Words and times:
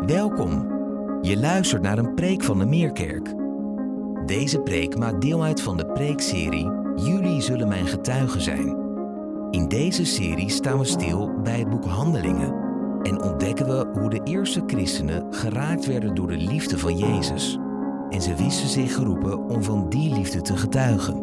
Welkom. 0.00 0.68
Je 1.22 1.36
luistert 1.36 1.82
naar 1.82 1.98
een 1.98 2.14
preek 2.14 2.42
van 2.42 2.58
de 2.58 2.66
Meerkerk. 2.66 3.34
Deze 4.26 4.60
preek 4.60 4.98
maakt 4.98 5.20
deel 5.20 5.42
uit 5.42 5.62
van 5.62 5.76
de 5.76 5.86
preekserie 5.86 6.70
Jullie 6.94 7.40
zullen 7.40 7.68
mijn 7.68 7.86
getuigen 7.86 8.40
zijn. 8.40 8.76
In 9.50 9.68
deze 9.68 10.04
serie 10.04 10.50
staan 10.50 10.78
we 10.78 10.84
stil 10.84 11.40
bij 11.42 11.58
het 11.58 11.70
boek 11.70 11.84
Handelingen 11.84 12.54
en 13.02 13.22
ontdekken 13.22 13.66
we 13.66 14.00
hoe 14.00 14.10
de 14.10 14.20
eerste 14.24 14.62
christenen 14.66 15.34
geraakt 15.34 15.86
werden 15.86 16.14
door 16.14 16.28
de 16.28 16.36
liefde 16.36 16.78
van 16.78 16.96
Jezus. 16.96 17.58
En 18.10 18.22
ze 18.22 18.34
wisten 18.34 18.68
zich 18.68 18.94
geroepen 18.94 19.38
om 19.38 19.62
van 19.62 19.88
die 19.88 20.14
liefde 20.14 20.40
te 20.40 20.56
getuigen. 20.56 21.22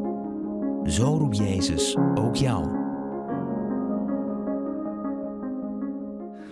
Zo 0.83 1.17
roept 1.17 1.37
Jezus 1.37 1.97
ook 2.15 2.35
jou. 2.35 2.79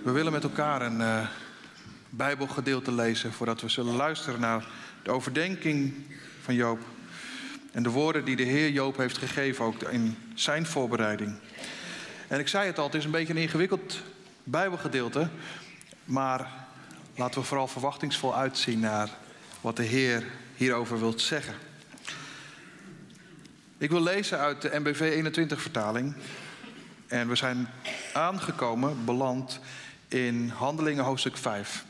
We 0.03 0.11
willen 0.11 0.31
met 0.31 0.43
elkaar 0.43 0.81
een 0.81 0.97
uh, 0.97 1.27
Bijbelgedeelte 2.09 2.91
lezen 2.91 3.33
voordat 3.33 3.61
we 3.61 3.69
zullen 3.69 3.95
luisteren 3.95 4.39
naar 4.39 4.67
de 5.03 5.11
overdenking 5.11 5.93
van 6.41 6.55
Joop. 6.55 6.79
En 7.71 7.83
de 7.83 7.89
woorden 7.89 8.25
die 8.25 8.35
de 8.35 8.43
Heer 8.43 8.69
Joop 8.69 8.97
heeft 8.97 9.17
gegeven, 9.17 9.65
ook 9.65 9.83
in 9.83 10.17
zijn 10.33 10.65
voorbereiding. 10.65 11.35
En 12.27 12.39
ik 12.39 12.47
zei 12.47 12.67
het 12.67 12.77
al, 12.77 12.85
het 12.85 12.95
is 12.95 13.05
een 13.05 13.11
beetje 13.11 13.33
een 13.33 13.41
ingewikkeld 13.41 14.01
Bijbelgedeelte. 14.43 15.29
Maar 16.05 16.51
laten 17.15 17.41
we 17.41 17.47
vooral 17.47 17.67
verwachtingsvol 17.67 18.35
uitzien 18.35 18.79
naar 18.79 19.09
wat 19.61 19.75
de 19.75 19.83
Heer 19.83 20.23
hierover 20.55 20.99
wilt 20.99 21.21
zeggen. 21.21 21.53
Ik 23.77 23.89
wil 23.89 24.01
lezen 24.01 24.39
uit 24.39 24.61
de 24.61 24.79
MBV 24.79 24.99
21 24.99 25.61
vertaling. 25.61 26.15
En 27.07 27.27
we 27.27 27.35
zijn 27.35 27.67
aangekomen, 28.13 29.05
beland 29.05 29.59
in 30.07 30.49
Handelingen 30.49 31.03
hoofdstuk 31.03 31.37
5. 31.37 31.85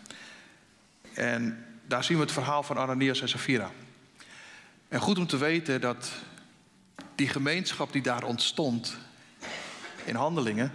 En 1.14 1.66
daar 1.88 2.04
zien 2.04 2.18
we 2.18 2.24
het 2.24 2.32
verhaal 2.32 2.64
van 2.64 2.78
Ananias 2.78 3.22
en 3.22 3.30
Safira. 3.30 3.72
En 4.88 5.00
goed 5.00 5.18
om 5.18 5.28
te 5.28 5.38
weten 5.38 5.82
dat 5.82 6.12
die 7.16 7.28
gemeenschap 7.28 7.92
die 7.92 8.02
daar 8.02 8.24
ontstond 8.24 8.98
in 10.06 10.16
Handelingen, 10.16 10.72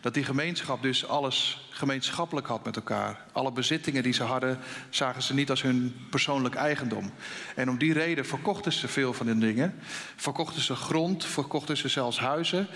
dat 0.00 0.14
die 0.14 0.24
gemeenschap 0.24 0.82
dus 0.82 1.06
alles 1.06 1.68
gemeenschappelijk 1.70 2.46
had 2.46 2.64
met 2.64 2.76
elkaar. 2.76 3.24
Alle 3.32 3.52
bezittingen 3.52 4.02
die 4.02 4.12
ze 4.12 4.22
hadden, 4.22 4.58
zagen 4.90 5.22
ze 5.22 5.34
niet 5.34 5.50
als 5.50 5.62
hun 5.62 6.06
persoonlijk 6.10 6.54
eigendom. 6.54 7.12
En 7.54 7.68
om 7.68 7.78
die 7.78 7.92
reden 7.92 8.26
verkochten 8.26 8.72
ze 8.72 8.88
veel 8.88 9.12
van 9.12 9.26
die 9.26 9.38
dingen. 9.38 9.74
Verkochten 10.16 10.62
ze 10.62 10.74
grond, 10.74 11.24
verkochten 11.24 11.76
ze 11.76 11.88
zelfs 11.88 12.18
huizen. 12.18 12.66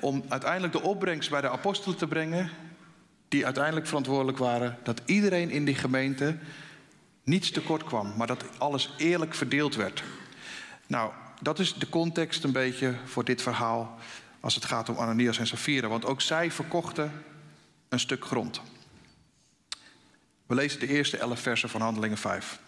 Om 0.00 0.24
uiteindelijk 0.28 0.72
de 0.72 0.82
opbrengst 0.82 1.30
bij 1.30 1.40
de 1.40 1.50
apostelen 1.50 1.98
te 1.98 2.06
brengen 2.06 2.50
die 3.28 3.44
uiteindelijk 3.44 3.86
verantwoordelijk 3.86 4.38
waren 4.38 4.78
dat 4.82 5.00
iedereen 5.04 5.50
in 5.50 5.64
die 5.64 5.74
gemeente 5.74 6.36
niets 7.24 7.50
tekort 7.50 7.84
kwam, 7.84 8.12
maar 8.16 8.26
dat 8.26 8.44
alles 8.58 8.94
eerlijk 8.96 9.34
verdeeld 9.34 9.74
werd. 9.74 10.02
Nou, 10.86 11.12
dat 11.42 11.58
is 11.58 11.74
de 11.74 11.88
context 11.88 12.44
een 12.44 12.52
beetje 12.52 12.94
voor 13.04 13.24
dit 13.24 13.42
verhaal 13.42 13.98
als 14.40 14.54
het 14.54 14.64
gaat 14.64 14.88
om 14.88 14.96
Ananias 14.96 15.38
en 15.38 15.46
Safira, 15.46 15.88
want 15.88 16.04
ook 16.04 16.20
zij 16.20 16.50
verkochten 16.50 17.24
een 17.88 18.00
stuk 18.00 18.24
grond. 18.24 18.60
We 20.46 20.54
lezen 20.54 20.80
de 20.80 20.88
eerste 20.88 21.16
elf 21.16 21.40
versen 21.40 21.68
van 21.68 21.80
Handelingen 21.80 22.18
5. 22.18 22.58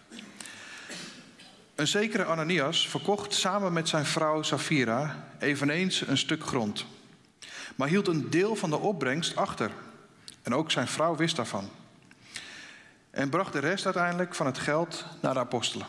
Een 1.75 1.87
zekere 1.87 2.25
Ananias 2.25 2.87
verkocht 2.87 3.33
samen 3.33 3.73
met 3.73 3.89
zijn 3.89 4.05
vrouw 4.05 4.41
Safira 4.41 5.27
eveneens 5.39 6.07
een 6.07 6.17
stuk 6.17 6.43
grond, 6.43 6.85
maar 7.75 7.87
hield 7.87 8.07
een 8.07 8.29
deel 8.29 8.55
van 8.55 8.69
de 8.69 8.77
opbrengst 8.77 9.35
achter 9.35 9.71
en 10.49 10.55
ook 10.55 10.71
zijn 10.71 10.87
vrouw 10.87 11.15
wist 11.15 11.35
daarvan. 11.35 11.69
En 13.11 13.29
bracht 13.29 13.53
de 13.53 13.59
rest 13.59 13.85
uiteindelijk 13.85 14.35
van 14.35 14.45
het 14.45 14.57
geld 14.57 15.05
naar 15.21 15.33
de 15.33 15.39
apostelen. 15.39 15.87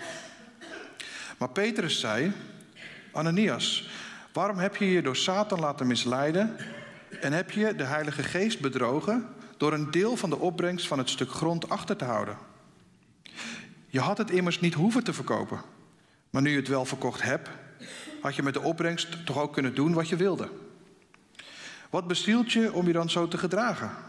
Maar 1.38 1.48
Petrus 1.48 2.00
zei: 2.00 2.32
Ananias, 3.12 3.90
waarom 4.32 4.58
heb 4.58 4.76
je 4.76 4.90
je 4.90 5.02
door 5.02 5.16
Satan 5.16 5.60
laten 5.60 5.86
misleiden 5.86 6.56
en 7.20 7.32
heb 7.32 7.50
je 7.50 7.74
de 7.74 7.84
Heilige 7.84 8.22
Geest 8.22 8.60
bedrogen 8.60 9.28
door 9.56 9.72
een 9.72 9.90
deel 9.90 10.16
van 10.16 10.30
de 10.30 10.38
opbrengst 10.38 10.86
van 10.86 10.98
het 10.98 11.10
stuk 11.10 11.30
grond 11.30 11.68
achter 11.68 11.96
te 11.96 12.04
houden? 12.04 12.36
Je 13.86 14.00
had 14.00 14.18
het 14.18 14.30
immers 14.30 14.60
niet 14.60 14.74
hoeven 14.74 15.04
te 15.04 15.12
verkopen, 15.12 15.60
maar 16.30 16.42
nu 16.42 16.50
je 16.50 16.56
het 16.56 16.68
wel 16.68 16.84
verkocht 16.84 17.22
hebt, 17.22 17.48
had 18.20 18.36
je 18.36 18.42
met 18.42 18.54
de 18.54 18.60
opbrengst 18.60 19.26
toch 19.26 19.38
ook 19.38 19.52
kunnen 19.52 19.74
doen 19.74 19.92
wat 19.92 20.08
je 20.08 20.16
wilde. 20.16 20.48
Wat 21.90 22.06
bestielt 22.06 22.52
je 22.52 22.72
om 22.72 22.86
je 22.86 22.92
dan 22.92 23.10
zo 23.10 23.28
te 23.28 23.38
gedragen? 23.38 24.08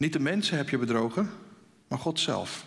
Niet 0.00 0.12
de 0.12 0.20
mensen 0.20 0.56
heb 0.56 0.68
je 0.68 0.78
bedrogen, 0.78 1.30
maar 1.88 1.98
God 1.98 2.20
zelf. 2.20 2.64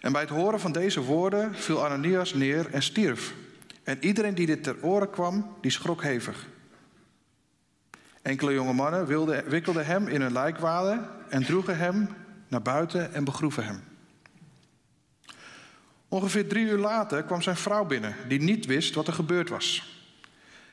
En 0.00 0.12
bij 0.12 0.20
het 0.20 0.30
horen 0.30 0.60
van 0.60 0.72
deze 0.72 1.00
woorden 1.00 1.54
viel 1.54 1.84
Ananias 1.84 2.34
neer 2.34 2.70
en 2.70 2.82
stierf. 2.82 3.34
En 3.82 4.04
iedereen 4.04 4.34
die 4.34 4.46
dit 4.46 4.62
ter 4.62 4.76
oren 4.82 5.10
kwam, 5.10 5.56
die 5.60 5.70
schrok 5.70 6.02
hevig. 6.02 6.46
Enkele 8.22 8.52
jonge 8.52 8.72
mannen 8.72 9.06
wikkelden 9.48 9.86
hem 9.86 10.08
in 10.08 10.20
hun 10.20 10.32
lijkwade 10.32 11.08
en 11.28 11.44
droegen 11.44 11.78
hem 11.78 12.08
naar 12.48 12.62
buiten 12.62 13.14
en 13.14 13.24
begroeven 13.24 13.64
hem. 13.64 13.82
Ongeveer 16.08 16.48
drie 16.48 16.66
uur 16.66 16.78
later 16.78 17.22
kwam 17.22 17.42
zijn 17.42 17.56
vrouw 17.56 17.84
binnen, 17.84 18.14
die 18.28 18.40
niet 18.40 18.66
wist 18.66 18.94
wat 18.94 19.06
er 19.06 19.12
gebeurd 19.12 19.48
was. 19.48 19.98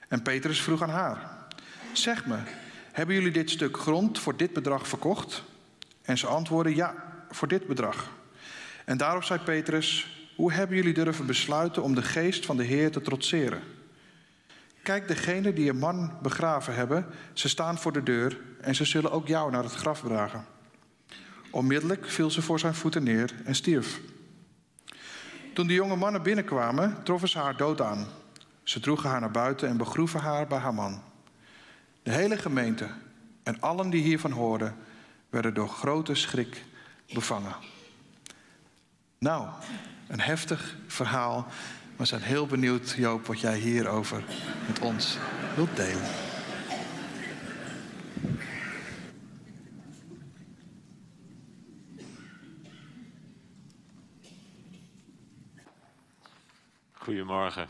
En 0.07 0.21
Petrus 0.21 0.61
vroeg 0.61 0.81
aan 0.81 0.89
haar: 0.89 1.47
Zeg 1.93 2.25
me, 2.25 2.37
hebben 2.91 3.15
jullie 3.15 3.31
dit 3.31 3.49
stuk 3.49 3.77
grond 3.77 4.19
voor 4.19 4.37
dit 4.37 4.53
bedrag 4.53 4.87
verkocht? 4.87 5.43
En 6.03 6.17
ze 6.17 6.27
antwoordden 6.27 6.75
ja, 6.75 6.95
voor 7.29 7.47
dit 7.47 7.67
bedrag. 7.67 8.11
En 8.85 8.97
daarop 8.97 9.23
zei 9.23 9.39
Petrus: 9.39 10.17
Hoe 10.35 10.51
hebben 10.51 10.75
jullie 10.77 10.93
durven 10.93 11.25
besluiten 11.25 11.83
om 11.83 11.95
de 11.95 12.01
geest 12.01 12.45
van 12.45 12.57
de 12.57 12.63
Heer 12.63 12.91
te 12.91 13.01
trotseren? 13.01 13.61
Kijk, 14.83 15.07
degenen 15.07 15.55
die 15.55 15.69
een 15.69 15.77
man 15.77 16.17
begraven 16.21 16.75
hebben, 16.75 17.05
ze 17.33 17.49
staan 17.49 17.77
voor 17.77 17.91
de 17.91 18.03
deur 18.03 18.39
en 18.61 18.75
ze 18.75 18.85
zullen 18.85 19.11
ook 19.11 19.27
jou 19.27 19.51
naar 19.51 19.63
het 19.63 19.73
graf 19.73 20.01
dragen. 20.01 20.45
Onmiddellijk 21.51 22.09
viel 22.09 22.31
ze 22.31 22.41
voor 22.41 22.59
zijn 22.59 22.73
voeten 22.73 23.03
neer 23.03 23.33
en 23.45 23.55
stierf. 23.55 23.99
Toen 25.53 25.67
de 25.67 25.73
jonge 25.73 25.95
mannen 25.95 26.23
binnenkwamen, 26.23 27.03
troffen 27.03 27.29
ze 27.29 27.39
haar 27.39 27.57
dood 27.57 27.81
aan. 27.81 28.07
Ze 28.63 28.79
droegen 28.79 29.09
haar 29.09 29.19
naar 29.19 29.31
buiten 29.31 29.69
en 29.69 29.77
begroeven 29.77 30.19
haar 30.19 30.47
bij 30.47 30.57
haar 30.57 30.73
man. 30.73 31.01
De 32.03 32.11
hele 32.11 32.37
gemeente 32.37 32.87
en 33.43 33.61
allen 33.61 33.89
die 33.89 34.03
hiervan 34.03 34.31
hoorden, 34.31 34.75
werden 35.33 35.53
door 35.53 35.69
grote 35.69 36.15
schrik 36.15 36.63
bevangen. 37.13 37.55
Nou, 39.17 39.47
een 40.07 40.19
heftig 40.19 40.75
verhaal. 40.87 41.47
We 41.95 42.05
zijn 42.05 42.21
heel 42.21 42.45
benieuwd, 42.45 42.93
Joop, 42.97 43.25
wat 43.25 43.39
jij 43.39 43.57
hierover 43.57 44.23
met 44.67 44.79
ons 44.79 45.17
wilt 45.55 45.75
delen. 45.75 46.07
Goedemorgen. 56.91 57.67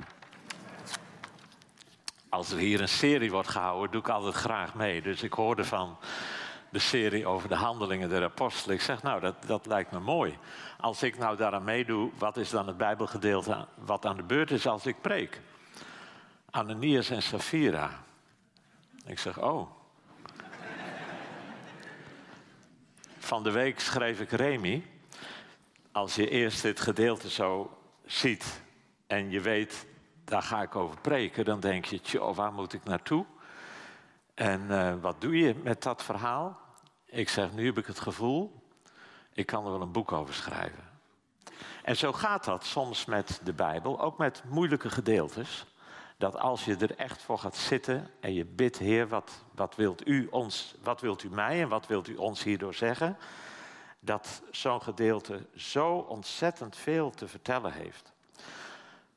Als 2.30 2.52
er 2.52 2.58
hier 2.58 2.82
een 2.82 2.90
serie 2.90 3.32
wordt 3.32 3.50
gehouden, 3.50 3.92
doe 3.92 4.02
ik 4.02 4.10
altijd 4.10 4.36
graag 4.36 4.74
mee. 4.74 5.02
Dus 5.02 5.24
ik 5.24 5.34
hoorde 5.34 5.66
van 5.66 5.98
de 6.74 6.80
serie 6.80 7.28
over 7.28 7.50
de 7.50 7.56
handelingen 7.56 8.10
der 8.10 8.24
apostelen. 8.24 8.76
Ik 8.76 8.82
zeg, 8.82 9.04
nou, 9.04 9.20
dat, 9.20 9.36
dat 9.46 9.66
lijkt 9.66 9.92
me 9.92 10.00
mooi. 10.00 10.38
Als 10.80 11.04
ik 11.04 11.18
nou 11.18 11.38
daaraan 11.38 11.64
meedoe, 11.64 12.12
wat 12.18 12.38
is 12.38 12.50
dan 12.50 12.68
het 12.68 12.78
Bijbelgedeelte 12.78 13.68
wat 13.76 14.06
aan 14.06 14.16
de 14.16 14.24
beurt 14.24 14.52
is 14.52 14.68
als 14.68 14.86
ik 14.86 15.02
preek? 15.02 15.42
Ananias 16.50 17.10
en 17.10 17.22
Safira. 17.22 18.04
Ik 19.06 19.20
zeg, 19.20 19.40
oh. 19.40 19.70
Van 23.18 23.44
de 23.44 23.52
week 23.52 23.80
schreef 23.80 24.20
ik 24.20 24.32
Remy. 24.32 24.86
Als 25.92 26.16
je 26.16 26.30
eerst 26.30 26.62
dit 26.62 26.80
gedeelte 26.80 27.30
zo 27.30 27.78
ziet 28.06 28.62
en 29.08 29.30
je 29.30 29.42
weet, 29.42 29.86
daar 30.24 30.42
ga 30.42 30.62
ik 30.62 30.76
over 30.76 31.02
preken, 31.02 31.46
dan 31.46 31.60
denk 31.60 31.86
je, 31.86 32.02
tjoh, 32.02 32.36
waar 32.36 32.54
moet 32.54 32.74
ik 32.74 32.84
naartoe? 32.84 33.26
En 34.34 34.62
uh, 34.70 34.94
wat 35.02 35.22
doe 35.22 35.38
je 35.38 35.56
met 35.64 35.84
dat 35.84 36.04
verhaal? 36.04 36.63
Ik 37.14 37.30
zeg, 37.30 37.52
nu 37.52 37.66
heb 37.66 37.78
ik 37.78 37.86
het 37.86 38.00
gevoel, 38.00 38.62
ik 39.34 39.46
kan 39.46 39.66
er 39.66 39.72
wel 39.72 39.82
een 39.82 39.92
boek 39.92 40.12
over 40.12 40.34
schrijven. 40.34 40.84
En 41.84 41.98
zo 41.98 42.14
gaat 42.14 42.44
dat 42.44 42.66
soms 42.66 43.06
met 43.06 43.42
de 43.44 43.54
Bijbel, 43.54 44.02
ook 44.02 44.18
met 44.18 44.44
moeilijke 44.48 44.90
gedeeltes. 44.90 45.66
Dat 46.18 46.38
als 46.38 46.66
je 46.66 46.76
er 46.76 46.96
echt 46.96 47.22
voor 47.22 47.40
gaat 47.40 47.56
zitten 47.56 48.10
en 48.20 48.34
je 48.34 48.46
bidt, 48.46 48.78
Heer, 48.78 49.08
wat, 49.08 49.44
wat, 49.56 49.76
wilt 49.76 50.08
u 50.08 50.28
ons, 50.32 50.76
wat 50.84 51.02
wilt 51.02 51.24
u 51.24 51.30
mij 51.30 51.62
en 51.62 51.70
wat 51.70 51.88
wilt 51.88 52.08
u 52.08 52.16
ons 52.16 52.44
hierdoor 52.44 52.74
zeggen? 52.74 53.18
Dat 54.00 54.42
zo'n 54.52 54.82
gedeelte 54.82 55.46
zo 55.56 55.96
ontzettend 55.96 56.78
veel 56.78 57.10
te 57.10 57.28
vertellen 57.28 57.74
heeft. 57.74 58.14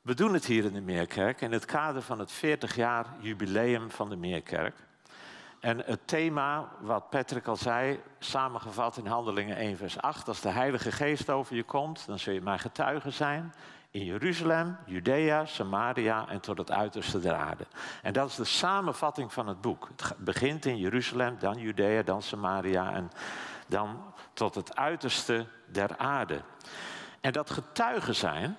We 0.01 0.13
doen 0.13 0.33
het 0.33 0.45
hier 0.45 0.65
in 0.65 0.73
de 0.73 0.81
Meerkerk 0.81 1.41
in 1.41 1.51
het 1.51 1.65
kader 1.65 2.01
van 2.01 2.19
het 2.19 2.31
40 2.31 2.75
jaar 2.75 3.05
jubileum 3.19 3.91
van 3.91 4.09
de 4.09 4.15
Meerkerk. 4.15 4.75
En 5.59 5.81
het 5.85 6.07
thema, 6.07 6.69
wat 6.79 7.09
Patrick 7.09 7.47
al 7.47 7.55
zei, 7.55 7.99
samengevat 8.19 8.97
in 8.97 9.05
Handelingen 9.05 9.57
1, 9.57 9.77
vers 9.77 10.01
8. 10.01 10.27
Als 10.27 10.41
de 10.41 10.49
Heilige 10.49 10.91
Geest 10.91 11.29
over 11.29 11.55
je 11.55 11.63
komt, 11.63 12.07
dan 12.07 12.19
zul 12.19 12.33
je 12.33 12.41
mijn 12.41 12.59
getuige 12.59 13.11
zijn. 13.11 13.53
In 13.91 14.05
Jeruzalem, 14.05 14.77
Judea, 14.85 15.45
Samaria 15.45 16.27
en 16.27 16.39
tot 16.39 16.57
het 16.57 16.71
uiterste 16.71 17.19
der 17.19 17.35
aarde. 17.35 17.67
En 18.01 18.13
dat 18.13 18.29
is 18.29 18.35
de 18.35 18.43
samenvatting 18.43 19.33
van 19.33 19.47
het 19.47 19.61
boek. 19.61 19.89
Het 19.95 20.17
begint 20.17 20.65
in 20.65 20.77
Jeruzalem, 20.77 21.35
dan 21.39 21.57
Judea, 21.57 22.03
dan 22.03 22.21
Samaria 22.21 22.93
en 22.93 23.11
dan 23.67 24.13
tot 24.33 24.55
het 24.55 24.75
uiterste 24.75 25.45
der 25.65 25.97
aarde. 25.97 26.41
En 27.21 27.31
dat 27.31 27.49
getuigen 27.49 28.15
zijn, 28.15 28.57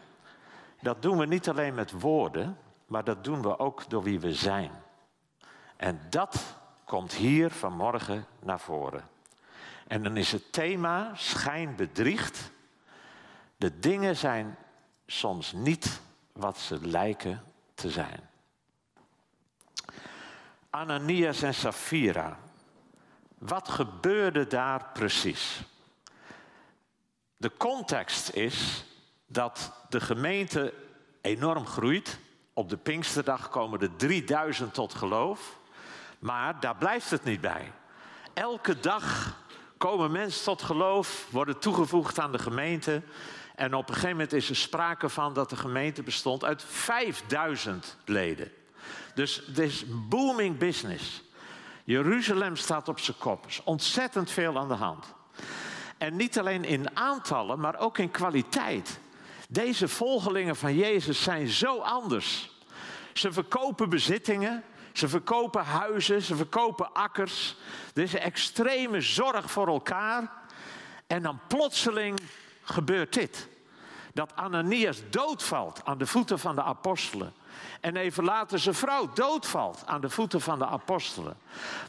dat 0.80 1.02
doen 1.02 1.18
we 1.18 1.26
niet 1.26 1.48
alleen 1.48 1.74
met 1.74 2.00
woorden, 2.00 2.58
maar 2.86 3.04
dat 3.04 3.24
doen 3.24 3.42
we 3.42 3.58
ook 3.58 3.90
door 3.90 4.02
wie 4.02 4.20
we 4.20 4.34
zijn. 4.34 4.70
En 5.76 6.00
dat 6.10 6.57
komt 6.88 7.12
hier 7.12 7.50
vanmorgen 7.50 8.26
naar 8.40 8.60
voren. 8.60 9.08
En 9.86 10.02
dan 10.02 10.16
is 10.16 10.32
het 10.32 10.52
thema 10.52 11.14
schijn 11.14 11.76
bedriegt. 11.76 12.50
De 13.56 13.78
dingen 13.78 14.16
zijn 14.16 14.56
soms 15.06 15.52
niet 15.52 16.00
wat 16.32 16.58
ze 16.58 16.86
lijken 16.86 17.42
te 17.74 17.90
zijn. 17.90 18.28
Ananias 20.70 21.42
en 21.42 21.54
Safira. 21.54 22.38
Wat 23.38 23.68
gebeurde 23.68 24.46
daar 24.46 24.84
precies? 24.92 25.60
De 27.36 27.56
context 27.56 28.34
is 28.34 28.84
dat 29.26 29.72
de 29.88 30.00
gemeente 30.00 30.74
enorm 31.20 31.66
groeit. 31.66 32.18
Op 32.52 32.68
de 32.68 32.76
Pinksterdag 32.76 33.48
komen 33.48 33.80
er 33.80 33.96
3000 33.96 34.74
tot 34.74 34.94
geloof. 34.94 35.57
Maar 36.18 36.60
daar 36.60 36.76
blijft 36.76 37.10
het 37.10 37.24
niet 37.24 37.40
bij. 37.40 37.72
Elke 38.34 38.80
dag 38.80 39.36
komen 39.78 40.10
mensen 40.10 40.44
tot 40.44 40.62
geloof, 40.62 41.26
worden 41.30 41.58
toegevoegd 41.58 42.18
aan 42.18 42.32
de 42.32 42.38
gemeente. 42.38 43.02
En 43.54 43.74
op 43.74 43.88
een 43.88 43.94
gegeven 43.94 44.16
moment 44.16 44.32
is 44.32 44.48
er 44.48 44.56
sprake 44.56 45.08
van 45.08 45.32
dat 45.32 45.50
de 45.50 45.56
gemeente 45.56 46.02
bestond 46.02 46.44
uit 46.44 46.64
5000 46.64 47.96
leden. 48.04 48.52
Dus 49.14 49.42
het 49.46 49.58
is 49.58 49.84
booming 50.08 50.58
business. 50.58 51.22
Jeruzalem 51.84 52.56
staat 52.56 52.88
op 52.88 53.00
zijn 53.00 53.16
kop. 53.18 53.44
Er 53.44 53.50
is 53.50 53.62
ontzettend 53.64 54.30
veel 54.30 54.58
aan 54.58 54.68
de 54.68 54.74
hand. 54.74 55.14
En 55.98 56.16
niet 56.16 56.38
alleen 56.38 56.64
in 56.64 56.96
aantallen, 56.96 57.60
maar 57.60 57.78
ook 57.78 57.98
in 57.98 58.10
kwaliteit. 58.10 58.98
Deze 59.48 59.88
volgelingen 59.88 60.56
van 60.56 60.74
Jezus 60.74 61.22
zijn 61.22 61.48
zo 61.48 61.78
anders. 61.78 62.50
Ze 63.12 63.32
verkopen 63.32 63.88
bezittingen, 63.88 64.64
ze 64.98 65.08
verkopen 65.08 65.64
huizen, 65.64 66.22
ze 66.22 66.36
verkopen 66.36 66.92
akkers. 66.92 67.56
Er 67.94 68.02
is 68.02 68.12
een 68.12 68.18
extreme 68.20 69.00
zorg 69.00 69.50
voor 69.50 69.66
elkaar. 69.68 70.30
En 71.06 71.22
dan 71.22 71.40
plotseling 71.46 72.20
gebeurt 72.62 73.12
dit. 73.12 73.48
Dat 74.14 74.32
Ananias 74.34 75.02
doodvalt 75.10 75.80
aan 75.84 75.98
de 75.98 76.06
voeten 76.06 76.38
van 76.38 76.54
de 76.54 76.62
apostelen. 76.62 77.32
En 77.80 77.96
even 77.96 78.24
later 78.24 78.58
zijn 78.58 78.74
vrouw 78.74 79.10
doodvalt 79.14 79.82
aan 79.86 80.00
de 80.00 80.10
voeten 80.10 80.40
van 80.40 80.58
de 80.58 80.66
apostelen. 80.66 81.36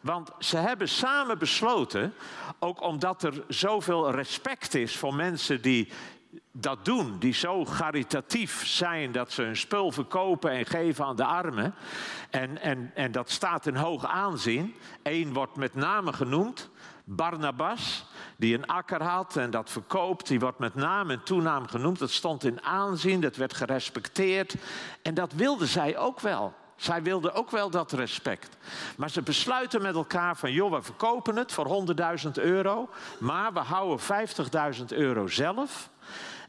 Want 0.01 0.29
ze 0.39 0.57
hebben 0.57 0.89
samen 0.89 1.37
besloten, 1.37 2.13
ook 2.59 2.81
omdat 2.81 3.23
er 3.23 3.43
zoveel 3.47 4.11
respect 4.11 4.75
is 4.75 4.97
voor 4.97 5.15
mensen 5.15 5.61
die 5.61 5.91
dat 6.51 6.85
doen, 6.85 7.19
die 7.19 7.33
zo 7.33 7.63
caritatief 7.77 8.67
zijn 8.67 9.11
dat 9.11 9.31
ze 9.31 9.41
hun 9.41 9.57
spul 9.57 9.91
verkopen 9.91 10.51
en 10.51 10.65
geven 10.65 11.05
aan 11.05 11.15
de 11.15 11.25
armen. 11.25 11.75
En, 12.29 12.61
en, 12.61 12.91
en 12.95 13.11
dat 13.11 13.29
staat 13.29 13.65
in 13.65 13.75
hoog 13.75 14.05
aanzien. 14.05 14.75
Eén 15.03 15.33
wordt 15.33 15.55
met 15.55 15.75
name 15.75 16.13
genoemd, 16.13 16.69
Barnabas, 17.03 18.05
die 18.37 18.57
een 18.57 18.65
akker 18.67 19.03
had 19.03 19.35
en 19.35 19.51
dat 19.51 19.69
verkoopt. 19.69 20.27
Die 20.27 20.39
wordt 20.39 20.59
met 20.59 20.75
naam 20.75 21.09
en 21.09 21.23
toenaam 21.23 21.67
genoemd. 21.67 21.99
Dat 21.99 22.11
stond 22.11 22.43
in 22.43 22.63
aanzien, 22.63 23.21
dat 23.21 23.35
werd 23.35 23.53
gerespecteerd. 23.53 24.55
En 25.01 25.13
dat 25.13 25.33
wilden 25.33 25.67
zij 25.67 25.97
ook 25.97 26.19
wel. 26.19 26.53
Zij 26.79 27.03
wilden 27.03 27.33
ook 27.33 27.51
wel 27.51 27.69
dat 27.69 27.91
respect. 27.91 28.57
Maar 28.97 29.09
ze 29.09 29.21
besluiten 29.21 29.81
met 29.81 29.95
elkaar 29.95 30.37
van, 30.37 30.51
joh, 30.51 30.71
we 30.71 30.81
verkopen 30.81 31.35
het 31.35 31.51
voor 31.51 31.85
100.000 32.25 32.31
euro. 32.31 32.89
Maar 33.17 33.53
we 33.53 33.59
houden 33.59 33.99
50.000 34.79 34.85
euro 34.87 35.27
zelf. 35.27 35.89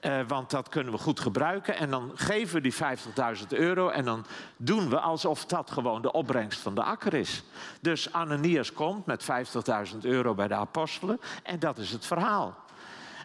Uh, 0.01 0.21
want 0.27 0.51
dat 0.51 0.69
kunnen 0.69 0.93
we 0.93 0.99
goed 0.99 1.21
gebruiken. 1.21 1.77
En 1.77 1.91
dan 1.91 2.13
geven 2.15 2.55
we 2.55 2.61
die 2.61 2.75
50.000 2.75 3.47
euro 3.49 3.89
en 3.89 4.05
dan 4.05 4.25
doen 4.57 4.89
we 4.89 5.01
alsof 5.01 5.45
dat 5.45 5.71
gewoon 5.71 6.03
de 6.03 6.13
opbrengst 6.13 6.61
van 6.61 6.75
de 6.75 6.83
akker 6.83 7.15
is. 7.15 7.43
Dus 7.81 8.13
Ananias 8.13 8.73
komt 8.73 9.07
met 9.07 9.27
50.000 9.93 9.99
euro 10.01 10.35
bij 10.35 10.49
de 10.49 10.55
apostelen 10.55 11.21
en 11.43 11.59
dat 11.59 11.79
is 11.79 11.91
het 11.91 12.07
verhaal. 12.07 12.57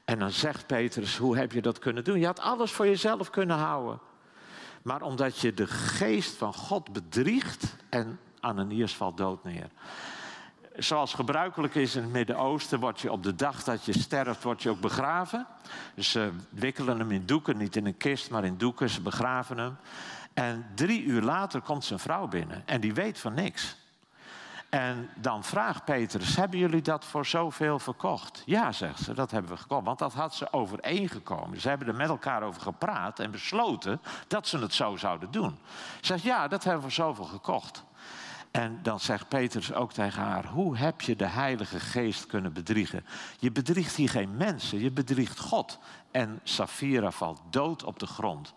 En 0.06 0.20
dan 0.20 0.32
zegt 0.32 0.68
Petrus, 0.68 1.18
hoe 1.18 1.38
heb 1.38 1.52
je 1.52 1.62
dat 1.62 1.80
kunnen 1.80 2.04
doen? 2.04 2.20
Je 2.20 2.26
had 2.26 2.40
alles 2.40 2.72
voor 2.72 2.88
jezelf 2.88 3.30
kunnen 3.30 3.58
houden. 3.58 4.00
Maar 4.86 5.02
omdat 5.02 5.40
je 5.40 5.54
de 5.54 5.68
geest 5.68 6.36
van 6.36 6.54
God 6.54 6.94
bedriegt 6.94 7.76
en 7.90 8.20
Ananias 8.40 8.96
valt 8.96 9.18
dood 9.18 9.44
neer 9.44 9.70
zoals 10.78 11.14
gebruikelijk 11.14 11.76
is 11.76 11.96
in 11.96 12.02
het 12.02 12.12
Midden-Oosten, 12.12 12.80
word 12.80 13.00
je 13.00 13.12
op 13.12 13.24
de 13.24 13.36
dag 13.36 13.64
dat 13.64 13.86
je 13.86 14.00
sterft, 14.00 14.44
word 14.44 14.64
je 14.64 14.70
ook 14.70 14.80
begraven. 14.80 15.48
Dus 15.96 16.12
ze 16.12 16.32
wikkelen 16.50 17.00
hem 17.00 17.12
in 17.12 17.26
doeken, 17.26 17.58
niet 17.58 17.76
in 17.76 17.86
een 17.86 17.98
kist, 17.98 18.30
maar 18.30 18.46
in 18.46 18.58
doeken. 18.58 18.90
Ze 18.90 19.02
begraven 19.02 19.58
hem. 19.58 19.76
En 20.34 20.66
drie 20.76 21.04
uur 21.04 21.22
later 21.22 21.62
komt 21.62 21.84
zijn 21.84 22.00
vrouw 22.00 22.28
binnen 22.28 22.64
en 22.66 22.82
die 22.82 22.94
weet 22.94 23.20
van 23.20 23.34
niks. 23.34 23.76
En 24.76 25.10
dan 25.16 25.44
vraagt 25.44 25.86
Petrus, 25.86 26.36
hebben 26.36 26.60
jullie 26.60 26.82
dat 26.82 27.06
voor 27.06 27.26
zoveel 27.26 27.80
verkocht? 27.80 28.44
Ja, 28.46 28.72
zegt 28.72 29.00
ze, 29.00 29.14
dat 29.14 29.32
hebben 29.32 29.52
we 29.52 29.58
gekocht. 29.58 29.86
Want 29.86 30.00
dat 30.00 30.14
had 30.14 30.36
ze 30.36 30.54
overeengekomen. 30.54 31.62
Ze 31.62 31.70
hebben 31.70 31.88
er 31.88 31.96
met 31.96 32.10
elkaar 32.10 32.44
over 32.44 32.62
gepraat 32.62 33.20
en 33.20 33.32
besloten 33.32 34.02
dat 34.28 34.48
ze 34.48 34.58
het 34.58 34.74
zo 34.74 34.96
zouden 34.96 35.32
doen. 35.32 35.58
Ze 36.02 36.06
zegt, 36.06 36.24
ja, 36.24 36.48
dat 36.48 36.64
hebben 36.64 36.84
we 36.84 36.92
voor 36.92 37.06
zoveel 37.06 37.26
gekocht. 37.26 37.84
En 38.52 38.80
dan 38.82 39.00
zegt 39.00 39.28
Petrus 39.28 39.74
ook 39.74 39.94
tegen 39.94 40.22
haar: 40.22 40.46
Hoe 40.46 40.78
heb 40.78 41.02
je 41.02 41.16
de 41.16 41.28
Heilige 41.28 41.80
Geest 41.80 42.26
kunnen 42.26 42.54
bedriegen? 42.54 43.06
Je 43.40 43.52
bedriegt 43.52 43.96
hier 43.96 44.10
geen 44.10 44.38
mensen, 44.38 44.80
je 44.80 44.92
bedriegt 44.92 45.40
God. 45.40 45.80
En 46.12 46.40
Safira 46.44 47.12
valt 47.12 47.42
dood 47.50 47.84
op 47.84 48.00
de 48.00 48.08
grond. 48.08 48.54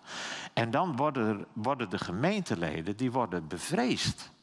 En 0.52 0.70
dan 0.70 0.96
worden, 0.96 1.46
worden 1.52 1.90
de 1.90 1.98
gemeenteleden 1.98 2.96
die 2.96 3.12
worden 3.12 3.48
bevreesd. 3.48 4.36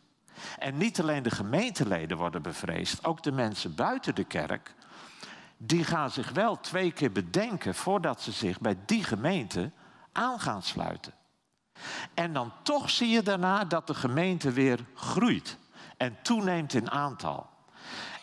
En 0.59 0.77
niet 0.77 1.01
alleen 1.01 1.23
de 1.23 1.31
gemeenteleden 1.31 2.17
worden 2.17 2.41
bevreesd, 2.41 3.05
ook 3.05 3.23
de 3.23 3.31
mensen 3.31 3.75
buiten 3.75 4.15
de 4.15 4.23
kerk. 4.23 4.73
Die 5.57 5.83
gaan 5.83 6.11
zich 6.11 6.31
wel 6.31 6.59
twee 6.59 6.91
keer 6.91 7.11
bedenken 7.11 7.75
voordat 7.75 8.21
ze 8.21 8.31
zich 8.31 8.60
bij 8.60 8.77
die 8.86 9.03
gemeente 9.03 9.71
aan 10.12 10.39
gaan 10.39 10.63
sluiten. 10.63 11.13
En 12.13 12.33
dan 12.33 12.51
toch 12.62 12.89
zie 12.89 13.10
je 13.10 13.24
daarna 13.24 13.65
dat 13.65 13.88
de 13.88 13.93
gemeente 13.93 14.51
weer 14.51 14.79
groeit 14.93 15.57
en 15.98 16.17
toeneemt 16.21 16.74
in 16.74 16.91
aantal. 16.91 17.50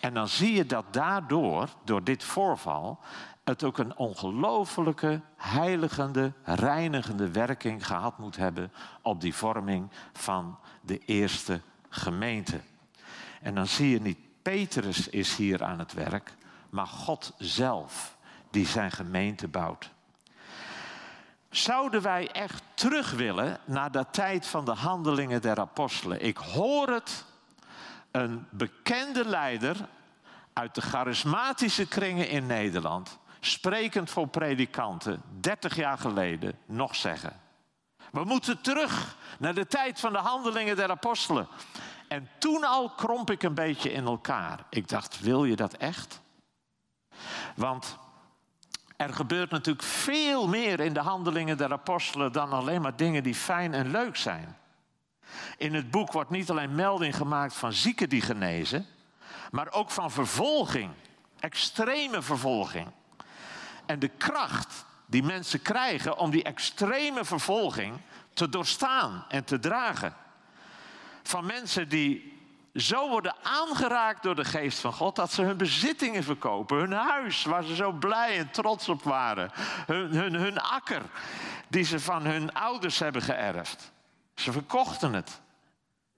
En 0.00 0.14
dan 0.14 0.28
zie 0.28 0.54
je 0.54 0.66
dat 0.66 0.92
daardoor, 0.92 1.68
door 1.84 2.04
dit 2.04 2.24
voorval, 2.24 2.98
het 3.44 3.64
ook 3.64 3.78
een 3.78 3.96
ongelofelijke, 3.96 5.20
heiligende, 5.36 6.32
reinigende 6.44 7.30
werking 7.30 7.86
gehad 7.86 8.18
moet 8.18 8.36
hebben 8.36 8.72
op 9.02 9.20
die 9.20 9.34
vorming 9.34 9.90
van 10.12 10.58
de 10.80 10.98
eerste 10.98 11.60
gemeente. 11.94 12.60
En 13.40 13.54
dan 13.54 13.66
zie 13.66 13.90
je 13.90 14.00
niet 14.00 14.18
Petrus 14.42 15.08
is 15.08 15.36
hier 15.36 15.64
aan 15.64 15.78
het 15.78 15.92
werk, 15.92 16.34
maar 16.70 16.86
God 16.86 17.32
zelf 17.38 18.16
die 18.50 18.66
zijn 18.66 18.90
gemeente 18.90 19.48
bouwt. 19.48 19.90
Zouden 21.50 22.02
wij 22.02 22.30
echt 22.30 22.62
terug 22.74 23.10
willen 23.10 23.58
naar 23.64 23.90
de 23.90 24.06
tijd 24.10 24.46
van 24.46 24.64
de 24.64 24.74
handelingen 24.74 25.42
der 25.42 25.60
apostelen? 25.60 26.24
Ik 26.24 26.36
hoor 26.36 26.88
het, 26.88 27.24
een 28.10 28.46
bekende 28.50 29.28
leider 29.28 29.76
uit 30.52 30.74
de 30.74 30.80
charismatische 30.80 31.88
kringen 31.88 32.28
in 32.28 32.46
Nederland, 32.46 33.18
sprekend 33.40 34.10
voor 34.10 34.28
predikanten, 34.28 35.22
30 35.40 35.76
jaar 35.76 35.98
geleden, 35.98 36.58
nog 36.66 36.96
zeggen. 36.96 37.41
We 38.12 38.24
moeten 38.24 38.60
terug 38.60 39.16
naar 39.38 39.54
de 39.54 39.66
tijd 39.66 40.00
van 40.00 40.12
de 40.12 40.18
handelingen 40.18 40.76
der 40.76 40.90
apostelen. 40.90 41.48
En 42.08 42.28
toen 42.38 42.64
al 42.64 42.90
kromp 42.90 43.30
ik 43.30 43.42
een 43.42 43.54
beetje 43.54 43.92
in 43.92 44.04
elkaar. 44.04 44.64
Ik 44.70 44.88
dacht, 44.88 45.20
wil 45.20 45.44
je 45.44 45.56
dat 45.56 45.74
echt? 45.74 46.20
Want 47.56 47.98
er 48.96 49.14
gebeurt 49.14 49.50
natuurlijk 49.50 49.86
veel 49.86 50.48
meer 50.48 50.80
in 50.80 50.92
de 50.92 51.00
handelingen 51.00 51.56
der 51.56 51.72
apostelen 51.72 52.32
dan 52.32 52.52
alleen 52.52 52.82
maar 52.82 52.96
dingen 52.96 53.22
die 53.22 53.34
fijn 53.34 53.74
en 53.74 53.90
leuk 53.90 54.16
zijn. 54.16 54.56
In 55.56 55.74
het 55.74 55.90
boek 55.90 56.12
wordt 56.12 56.30
niet 56.30 56.50
alleen 56.50 56.74
melding 56.74 57.16
gemaakt 57.16 57.54
van 57.54 57.72
zieken 57.72 58.08
die 58.08 58.20
genezen, 58.20 58.86
maar 59.50 59.72
ook 59.72 59.90
van 59.90 60.10
vervolging, 60.10 60.90
extreme 61.40 62.22
vervolging. 62.22 62.88
En 63.86 63.98
de 63.98 64.08
kracht 64.08 64.84
die 65.12 65.22
mensen 65.22 65.62
krijgen 65.62 66.16
om 66.16 66.30
die 66.30 66.42
extreme 66.42 67.24
vervolging 67.24 68.00
te 68.32 68.48
doorstaan 68.48 69.24
en 69.28 69.44
te 69.44 69.58
dragen. 69.58 70.14
Van 71.22 71.46
mensen 71.46 71.88
die 71.88 72.40
zo 72.74 73.08
worden 73.08 73.34
aangeraakt 73.42 74.22
door 74.22 74.34
de 74.34 74.44
geest 74.44 74.78
van 74.78 74.92
God 74.92 75.16
dat 75.16 75.32
ze 75.32 75.42
hun 75.42 75.56
bezittingen 75.56 76.24
verkopen. 76.24 76.78
Hun 76.78 76.92
huis, 76.92 77.44
waar 77.44 77.62
ze 77.62 77.74
zo 77.74 77.92
blij 77.92 78.38
en 78.38 78.50
trots 78.50 78.88
op 78.88 79.02
waren. 79.02 79.50
Hun, 79.86 80.14
hun, 80.14 80.34
hun 80.34 80.58
akker, 80.58 81.02
die 81.68 81.84
ze 81.84 82.00
van 82.00 82.24
hun 82.24 82.52
ouders 82.52 82.98
hebben 82.98 83.22
geërfd. 83.22 83.92
Ze 84.34 84.52
verkochten 84.52 85.12
het 85.12 85.40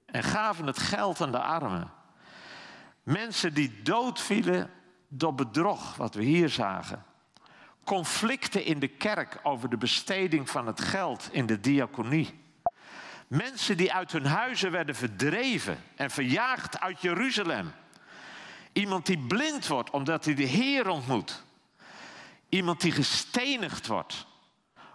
en 0.06 0.22
gaven 0.22 0.66
het 0.66 0.78
geld 0.78 1.20
aan 1.20 1.32
de 1.32 1.42
armen. 1.42 1.90
Mensen 3.02 3.54
die 3.54 3.82
doodvielen 3.82 4.70
door 5.08 5.34
bedrog, 5.34 5.96
wat 5.96 6.14
we 6.14 6.22
hier 6.22 6.48
zagen. 6.48 7.04
Conflicten 7.84 8.64
in 8.64 8.78
de 8.78 8.88
kerk 8.88 9.38
over 9.42 9.70
de 9.70 9.76
besteding 9.76 10.50
van 10.50 10.66
het 10.66 10.80
geld 10.80 11.28
in 11.32 11.46
de 11.46 11.60
diaconie. 11.60 12.42
Mensen 13.26 13.76
die 13.76 13.92
uit 13.92 14.12
hun 14.12 14.26
huizen 14.26 14.70
werden 14.70 14.94
verdreven 14.94 15.82
en 15.96 16.10
verjaagd 16.10 16.80
uit 16.80 17.00
Jeruzalem. 17.00 17.72
Iemand 18.72 19.06
die 19.06 19.18
blind 19.18 19.66
wordt 19.66 19.90
omdat 19.90 20.24
hij 20.24 20.34
de 20.34 20.42
Heer 20.44 20.88
ontmoet. 20.88 21.42
Iemand 22.48 22.80
die 22.80 22.92
gestenigd 22.92 23.86
wordt 23.86 24.26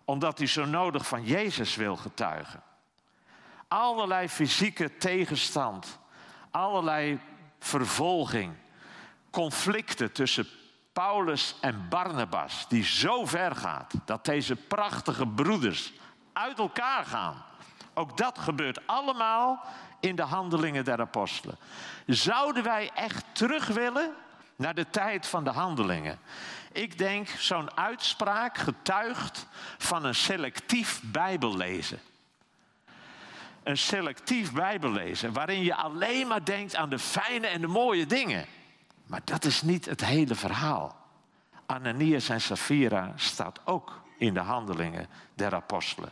omdat 0.06 0.38
hij 0.38 0.48
zo 0.48 0.66
nodig 0.66 1.08
van 1.08 1.24
Jezus 1.24 1.76
wil 1.76 1.96
getuigen. 1.96 2.64
Allerlei 3.68 4.30
fysieke 4.30 4.98
tegenstand, 4.98 6.00
allerlei 6.52 7.20
vervolging, 7.60 8.54
conflicten 9.30 10.12
tussen 10.12 10.48
Paulus 11.00 11.56
en 11.62 11.86
Barnabas, 11.90 12.66
die 12.68 12.84
zo 12.84 13.26
ver 13.26 13.56
gaat 13.56 13.94
dat 14.06 14.26
deze 14.26 14.56
prachtige 14.56 15.28
broeders 15.28 15.94
uit 16.34 16.60
elkaar 16.60 17.06
gaan. 17.06 17.46
Ook 17.94 18.18
dat 18.18 18.40
gebeurt 18.40 18.88
allemaal 18.88 19.66
in 20.00 20.16
de 20.16 20.22
handelingen 20.22 20.86
der 20.86 21.00
apostelen. 21.00 21.58
Zouden 22.06 22.64
wij 22.64 22.92
echt 22.94 23.26
terug 23.32 23.68
willen 23.68 24.12
naar 24.56 24.74
de 24.76 24.90
tijd 24.90 25.28
van 25.28 25.44
de 25.44 25.50
handelingen? 25.50 26.20
Ik 26.72 26.98
denk 26.98 27.28
zo'n 27.28 27.78
uitspraak 27.78 28.58
getuigt 28.58 29.48
van 29.78 30.06
een 30.06 30.16
selectief 30.16 31.02
Bijbellezen. 31.04 32.00
Een 33.64 33.78
selectief 33.78 34.54
Bijbellezen 34.54 35.34
waarin 35.34 35.64
je 35.64 35.76
alleen 35.76 36.28
maar 36.28 36.46
denkt 36.46 36.76
aan 36.76 36.90
de 36.90 37.00
fijne 37.00 37.48
en 37.48 37.62
de 37.62 37.68
mooie 37.68 38.06
dingen. 38.06 38.46
Maar 39.10 39.22
dat 39.24 39.46
is 39.46 39.62
niet 39.62 39.86
het 39.86 40.06
hele 40.06 40.36
verhaal. 40.36 40.96
Ananias 41.66 42.30
en 42.30 42.42
Safira 42.42 43.12
staat 43.16 43.60
ook 43.66 44.02
in 44.18 44.34
de 44.34 44.40
handelingen 44.40 45.08
der 45.34 45.56
apostelen. 45.56 46.12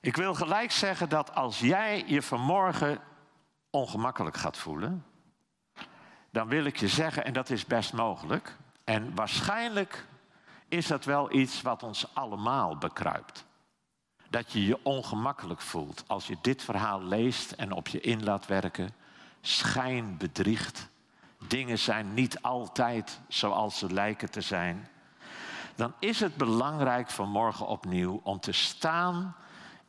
Ik 0.00 0.16
wil 0.16 0.34
gelijk 0.34 0.70
zeggen 0.72 1.08
dat 1.08 1.34
als 1.34 1.58
jij 1.58 2.04
je 2.06 2.22
vanmorgen 2.22 2.98
ongemakkelijk 3.70 4.36
gaat 4.36 4.56
voelen, 4.56 5.04
dan 6.30 6.48
wil 6.48 6.64
ik 6.64 6.76
je 6.76 6.88
zeggen, 6.88 7.24
en 7.24 7.32
dat 7.32 7.50
is 7.50 7.64
best 7.64 7.92
mogelijk, 7.92 8.56
en 8.84 9.14
waarschijnlijk 9.14 10.06
is 10.68 10.86
dat 10.86 11.04
wel 11.04 11.32
iets 11.32 11.62
wat 11.62 11.82
ons 11.82 12.14
allemaal 12.14 12.76
bekruipt. 12.76 13.44
Dat 14.30 14.52
je 14.52 14.66
je 14.66 14.84
ongemakkelijk 14.84 15.60
voelt 15.60 16.04
als 16.06 16.26
je 16.26 16.36
dit 16.40 16.62
verhaal 16.62 17.02
leest 17.02 17.52
en 17.52 17.72
op 17.72 17.88
je 17.88 18.00
in 18.00 18.24
laat 18.24 18.46
werken. 18.46 18.94
Schijn 19.46 20.16
bedriegt. 20.16 20.88
Dingen 21.48 21.78
zijn 21.78 22.14
niet 22.14 22.42
altijd 22.42 23.20
zoals 23.28 23.78
ze 23.78 23.92
lijken 23.92 24.30
te 24.30 24.40
zijn. 24.40 24.88
Dan 25.74 25.94
is 25.98 26.20
het 26.20 26.36
belangrijk 26.36 27.10
vanmorgen 27.10 27.66
opnieuw 27.66 28.20
om 28.22 28.40
te 28.40 28.52
staan 28.52 29.36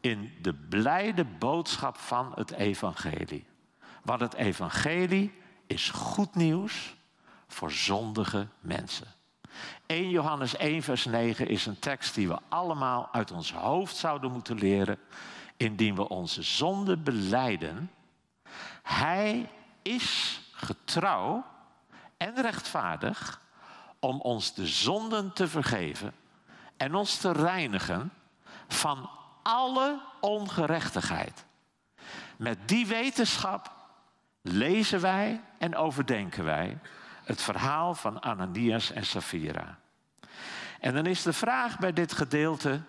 in 0.01 0.33
de 0.41 0.53
blijde 0.53 1.25
boodschap 1.25 1.97
van 1.97 2.31
het 2.35 2.51
evangelie. 2.51 3.45
Want 4.03 4.19
het 4.19 4.33
evangelie 4.33 5.33
is 5.67 5.89
goed 5.89 6.35
nieuws 6.35 6.95
voor 7.47 7.71
zondige 7.71 8.47
mensen. 8.59 9.07
1 9.85 10.09
Johannes 10.09 10.55
1 10.55 10.83
vers 10.83 11.05
9 11.05 11.47
is 11.47 11.65
een 11.65 11.79
tekst 11.79 12.15
die 12.15 12.27
we 12.27 12.39
allemaal 12.49 13.09
uit 13.11 13.31
ons 13.31 13.53
hoofd 13.53 13.95
zouden 13.95 14.31
moeten 14.31 14.57
leren 14.57 14.99
indien 15.57 15.95
we 15.95 16.09
onze 16.09 16.41
zonde 16.41 16.97
beleiden. 16.97 17.91
Hij 18.87 19.49
is 19.81 20.39
getrouw 20.51 21.45
en 22.17 22.41
rechtvaardig 22.41 23.41
om 23.99 24.21
ons 24.21 24.53
de 24.53 24.67
zonden 24.67 25.33
te 25.33 25.47
vergeven 25.47 26.13
en 26.77 26.95
ons 26.95 27.17
te 27.17 27.31
reinigen 27.31 28.13
van 28.67 29.09
alle 29.43 30.01
ongerechtigheid. 30.21 31.45
Met 32.37 32.67
die 32.67 32.87
wetenschap 32.87 33.71
lezen 34.41 35.01
wij 35.01 35.41
en 35.57 35.75
overdenken 35.75 36.43
wij 36.43 36.77
het 37.23 37.41
verhaal 37.41 37.95
van 37.95 38.21
Ananias 38.21 38.91
en 38.91 39.05
Safira. 39.05 39.79
En 40.79 40.93
dan 40.93 41.05
is 41.05 41.23
de 41.23 41.33
vraag 41.33 41.79
bij 41.79 41.93
dit 41.93 42.13
gedeelte, 42.13 42.81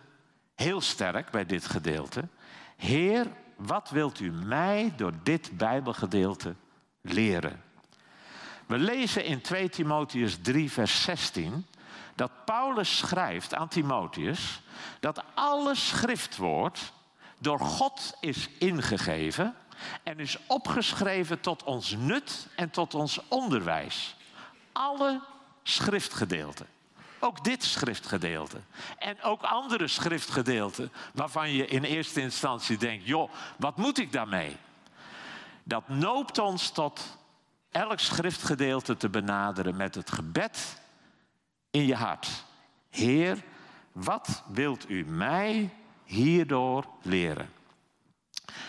heel 0.55 0.81
sterk 0.81 1.31
bij 1.31 1.47
dit 1.47 1.67
gedeelte, 1.67 2.23
Heer, 2.76 3.26
wat 3.58 3.90
wilt 3.90 4.20
u 4.20 4.30
mij 4.30 4.92
door 4.96 5.12
dit 5.22 5.56
Bijbelgedeelte 5.56 6.54
leren? 7.00 7.62
We 8.66 8.78
lezen 8.78 9.24
in 9.24 9.40
2 9.40 9.68
Timotheus 9.68 10.38
3, 10.42 10.72
vers 10.72 11.02
16 11.02 11.66
dat 12.14 12.44
Paulus 12.44 12.98
schrijft 12.98 13.54
aan 13.54 13.68
Timotheus 13.68 14.62
dat 15.00 15.22
alle 15.34 15.74
schriftwoord 15.74 16.92
door 17.38 17.60
God 17.60 18.16
is 18.20 18.48
ingegeven 18.58 19.54
en 20.02 20.18
is 20.18 20.38
opgeschreven 20.46 21.40
tot 21.40 21.64
ons 21.64 21.96
nut 21.96 22.48
en 22.56 22.70
tot 22.70 22.94
ons 22.94 23.20
onderwijs. 23.28 24.16
Alle 24.72 25.20
schriftgedeelten. 25.62 26.66
Ook 27.20 27.44
dit 27.44 27.64
schriftgedeelte. 27.64 28.60
En 28.98 29.22
ook 29.22 29.42
andere 29.42 29.88
schriftgedeelten 29.88 30.92
waarvan 31.12 31.50
je 31.52 31.66
in 31.66 31.84
eerste 31.84 32.20
instantie 32.20 32.76
denkt: 32.76 33.06
joh, 33.06 33.30
wat 33.56 33.76
moet 33.76 33.98
ik 33.98 34.12
daarmee? 34.12 34.56
Dat 35.64 35.88
noopt 35.88 36.38
ons 36.38 36.70
tot 36.70 37.18
elk 37.70 38.00
schriftgedeelte 38.00 38.96
te 38.96 39.08
benaderen 39.08 39.76
met 39.76 39.94
het 39.94 40.10
gebed 40.10 40.80
in 41.70 41.87
je 41.87 41.94
hart. 41.94 42.44
Heer, 42.90 43.42
wat 43.92 44.42
wilt 44.46 44.90
u 44.90 45.04
mij 45.04 45.70
hierdoor 46.04 46.84
leren? 47.02 47.50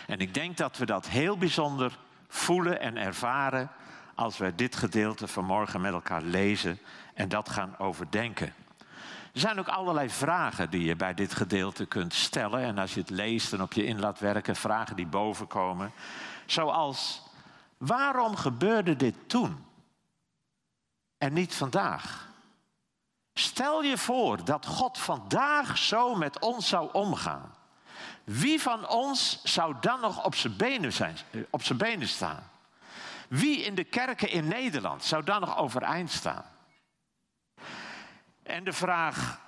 En 0.08 0.20
ik 0.20 0.34
denk 0.34 0.58
dat 0.58 0.78
we 0.78 0.86
dat 0.86 1.08
heel 1.08 1.38
bijzonder 1.38 1.98
voelen 2.28 2.80
en 2.80 2.98
ervaren 2.98 3.72
als 4.20 4.38
we 4.38 4.56
dit 4.56 4.76
gedeelte 4.76 5.28
vanmorgen 5.28 5.82
met 5.82 5.94
elkaar 5.94 6.22
lezen 6.22 6.80
en 7.14 7.30
dat 7.30 7.50
gaan 7.50 7.78
overdenken. 7.78 8.54
Er 9.34 9.40
zijn 9.40 9.60
ook 9.60 9.68
allerlei 9.68 10.10
vragen 10.10 10.70
die 10.70 10.84
je 10.84 10.96
bij 10.96 11.14
dit 11.14 11.34
gedeelte 11.34 11.86
kunt 11.86 12.14
stellen. 12.14 12.60
En 12.62 12.78
als 12.78 12.94
je 12.94 13.00
het 13.00 13.10
leest 13.10 13.54
en 13.54 13.62
op 13.62 13.74
je 13.74 13.86
in 13.86 14.00
laat 14.00 14.20
werken, 14.20 14.56
vragen 14.56 14.96
die 14.96 15.08
bovenkomen. 15.08 15.92
Zoals, 16.46 17.22
waarom 17.78 18.36
gebeurde 18.36 18.96
dit 18.96 19.16
toen 19.28 19.66
en 21.18 21.34
niet 21.34 21.56
vandaag? 21.56 22.28
Stel 23.34 23.84
je 23.84 23.98
voor 23.98 24.44
dat 24.44 24.66
God 24.66 24.98
vandaag 24.98 25.78
zo 25.78 26.16
met 26.16 26.40
ons 26.40 26.68
zou 26.68 26.90
omgaan. 26.92 27.56
Wie 28.24 28.62
van 28.62 28.88
ons 28.88 29.44
zou 29.44 29.76
dan 29.82 30.00
nog 30.00 30.26
op 30.26 30.36
zijn 30.36 30.56
benen, 30.58 30.94
zijn, 30.94 31.18
op 31.50 31.64
zijn 31.64 31.78
benen 31.78 32.08
staan? 32.08 32.50
Wie 33.30 33.64
in 33.64 33.76
de 33.76 33.84
kerken 33.84 34.30
in 34.30 34.48
Nederland 34.48 35.04
zou 35.04 35.24
dan 35.24 35.40
nog 35.42 35.58
overeind 35.58 36.12
staan? 36.12 36.46
En 38.44 38.64
de 38.64 38.74
vraag, 38.74 39.42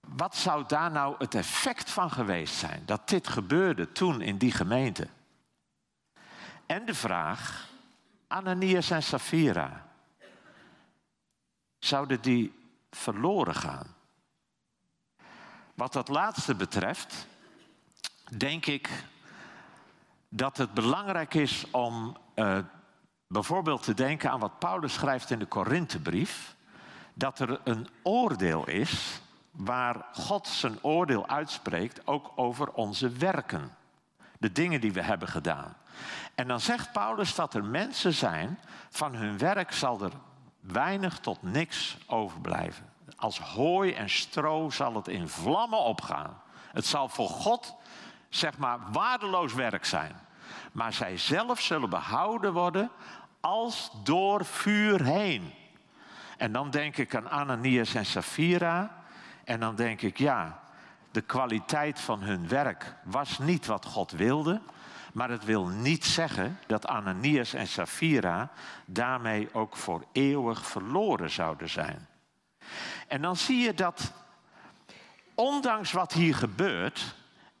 wat 0.00 0.36
zou 0.36 0.64
daar 0.66 0.90
nou 0.90 1.14
het 1.18 1.34
effect 1.34 1.90
van 1.90 2.10
geweest 2.10 2.54
zijn 2.54 2.82
dat 2.86 3.08
dit 3.08 3.28
gebeurde 3.28 3.92
toen 3.92 4.20
in 4.20 4.38
die 4.38 4.52
gemeente? 4.52 5.08
En 6.66 6.84
de 6.84 6.94
vraag, 6.94 7.68
Ananias 8.26 8.90
en 8.90 9.02
Safira, 9.02 9.86
zouden 11.78 12.20
die 12.20 12.52
verloren 12.90 13.54
gaan? 13.54 13.96
Wat 15.74 15.92
dat 15.92 16.08
laatste 16.08 16.54
betreft, 16.54 17.26
denk 18.36 18.66
ik 18.66 19.04
dat 20.28 20.56
het 20.56 20.74
belangrijk 20.74 21.34
is 21.34 21.70
om 21.70 22.16
uh, 22.34 22.58
bijvoorbeeld 23.32 23.82
te 23.82 23.94
denken 23.94 24.30
aan 24.30 24.40
wat 24.40 24.58
Paulus 24.58 24.92
schrijft 24.92 25.30
in 25.30 25.38
de 25.38 25.46
Korinthebrief. 25.46 26.54
Dat 27.14 27.38
er 27.38 27.60
een 27.64 27.88
oordeel 28.02 28.68
is 28.68 29.20
waar 29.50 30.04
God 30.12 30.48
zijn 30.48 30.78
oordeel 30.82 31.28
uitspreekt 31.28 32.06
ook 32.06 32.32
over 32.36 32.72
onze 32.72 33.08
werken. 33.08 33.74
De 34.38 34.52
dingen 34.52 34.80
die 34.80 34.92
we 34.92 35.02
hebben 35.02 35.28
gedaan. 35.28 35.76
En 36.34 36.48
dan 36.48 36.60
zegt 36.60 36.92
Paulus 36.92 37.34
dat 37.34 37.54
er 37.54 37.64
mensen 37.64 38.12
zijn, 38.12 38.58
van 38.90 39.14
hun 39.14 39.38
werk 39.38 39.72
zal 39.72 40.02
er 40.02 40.12
weinig 40.60 41.18
tot 41.18 41.42
niks 41.42 41.96
overblijven. 42.06 42.92
Als 43.16 43.40
hooi 43.40 43.92
en 43.92 44.10
stro 44.10 44.70
zal 44.70 44.94
het 44.94 45.08
in 45.08 45.28
vlammen 45.28 45.78
opgaan. 45.78 46.42
Het 46.72 46.86
zal 46.86 47.08
voor 47.08 47.28
God 47.28 47.74
zeg 48.28 48.58
maar 48.58 48.78
waardeloos 48.92 49.54
werk 49.54 49.84
zijn. 49.84 50.20
maar 50.72 50.92
zij 50.92 51.16
zelf 51.16 51.60
zullen 51.60 51.90
behouden 51.90 52.52
worden 52.52 52.90
als 53.42 53.90
door 54.02 54.44
vuur 54.44 55.04
heen. 55.04 55.52
En 56.36 56.52
dan 56.52 56.70
denk 56.70 56.96
ik 56.96 57.14
aan 57.14 57.30
Ananias 57.30 57.94
en 57.94 58.06
Safira. 58.06 59.04
En 59.44 59.60
dan 59.60 59.74
denk 59.74 60.02
ik, 60.02 60.18
ja, 60.18 60.60
de 61.10 61.20
kwaliteit 61.20 62.00
van 62.00 62.22
hun 62.22 62.48
werk 62.48 62.94
was 63.04 63.38
niet 63.38 63.66
wat 63.66 63.84
God 63.84 64.10
wilde. 64.10 64.60
Maar 65.12 65.30
het 65.30 65.44
wil 65.44 65.66
niet 65.66 66.04
zeggen 66.04 66.58
dat 66.66 66.86
Ananias 66.86 67.54
en 67.54 67.66
Safira 67.66 68.50
daarmee 68.86 69.54
ook 69.54 69.76
voor 69.76 70.04
eeuwig 70.12 70.66
verloren 70.66 71.30
zouden 71.30 71.68
zijn. 71.68 72.08
En 73.08 73.22
dan 73.22 73.36
zie 73.36 73.58
je 73.58 73.74
dat, 73.74 74.12
ondanks 75.34 75.92
wat 75.92 76.12
hier 76.12 76.34
gebeurt 76.34 77.14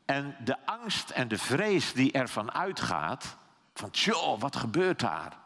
en 0.04 0.36
de 0.44 0.66
angst 0.66 1.10
en 1.10 1.28
de 1.28 1.38
vrees 1.38 1.92
die 1.92 2.12
ervan 2.12 2.52
uitgaat, 2.52 3.36
van 3.74 3.88
joh, 3.92 4.40
wat 4.40 4.56
gebeurt 4.56 5.00
daar? 5.00 5.40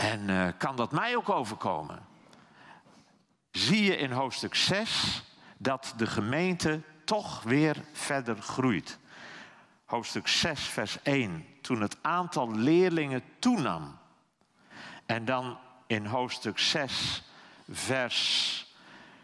En 0.00 0.28
uh, 0.28 0.48
kan 0.58 0.76
dat 0.76 0.92
mij 0.92 1.16
ook 1.16 1.28
overkomen? 1.28 1.98
Zie 3.50 3.82
je 3.82 3.96
in 3.96 4.10
hoofdstuk 4.10 4.54
6 4.54 5.22
dat 5.58 5.94
de 5.96 6.06
gemeente 6.06 6.80
toch 7.04 7.42
weer 7.42 7.76
verder 7.92 8.36
groeit. 8.36 8.98
Hoofdstuk 9.84 10.28
6, 10.28 10.60
vers 10.60 11.02
1. 11.02 11.46
Toen 11.60 11.80
het 11.80 11.96
aantal 12.02 12.54
leerlingen 12.54 13.22
toenam. 13.38 13.98
En 15.06 15.24
dan 15.24 15.58
in 15.86 16.06
hoofdstuk 16.06 16.58
6, 16.58 17.22
vers 17.70 18.66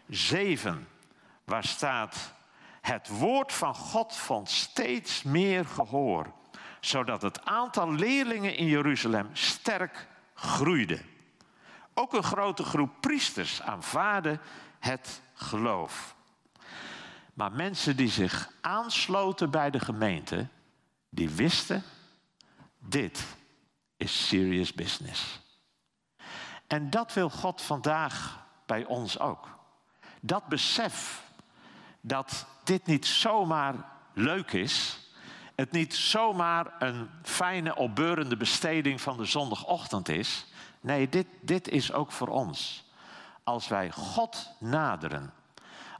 7, 0.07 0.87
waar 1.43 1.63
staat: 1.63 2.33
Het 2.81 3.07
woord 3.07 3.53
van 3.53 3.75
God 3.75 4.15
vond 4.15 4.49
steeds 4.49 5.23
meer 5.23 5.65
gehoor, 5.65 6.31
zodat 6.79 7.21
het 7.21 7.45
aantal 7.45 7.93
leerlingen 7.93 8.55
in 8.55 8.65
Jeruzalem 8.65 9.29
sterk 9.33 10.07
groeide. 10.37 11.01
Ook 11.93 12.13
een 12.13 12.23
grote 12.23 12.63
groep 12.63 12.91
priesters 12.99 13.61
aanvaarden 13.61 14.41
het 14.79 15.21
geloof. 15.33 16.15
Maar 17.33 17.51
mensen 17.51 17.95
die 17.95 18.09
zich 18.09 18.49
aansloten 18.61 19.49
bij 19.51 19.69
de 19.69 19.79
gemeente, 19.79 20.47
die 21.09 21.29
wisten, 21.29 21.83
dit 22.79 23.25
is 23.97 24.27
serious 24.27 24.73
business. 24.73 25.39
En 26.67 26.89
dat 26.89 27.13
wil 27.13 27.29
God 27.29 27.61
vandaag 27.61 28.45
bij 28.65 28.85
ons 28.85 29.19
ook. 29.19 29.57
Dat 30.21 30.47
besef 30.47 31.23
dat 32.01 32.45
dit 32.63 32.85
niet 32.85 33.05
zomaar 33.05 33.75
leuk 34.13 34.51
is, 34.51 34.99
het 35.57 35.71
niet 35.71 35.95
zomaar 35.95 36.73
een 36.79 37.09
fijne, 37.23 37.75
opbeurende 37.75 38.37
besteding 38.37 39.01
van 39.01 39.17
de 39.17 39.25
zondagochtend 39.25 40.09
is. 40.09 40.45
Nee, 40.81 41.09
dit, 41.09 41.27
dit 41.41 41.67
is 41.67 41.93
ook 41.93 42.11
voor 42.11 42.27
ons. 42.27 42.85
Als 43.43 43.67
wij 43.67 43.91
God 43.91 44.51
naderen, 44.59 45.33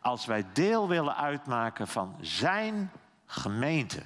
als 0.01 0.25
wij 0.25 0.45
deel 0.53 0.87
willen 0.87 1.15
uitmaken 1.15 1.87
van 1.87 2.15
Zijn 2.21 2.91
gemeente. 3.25 4.03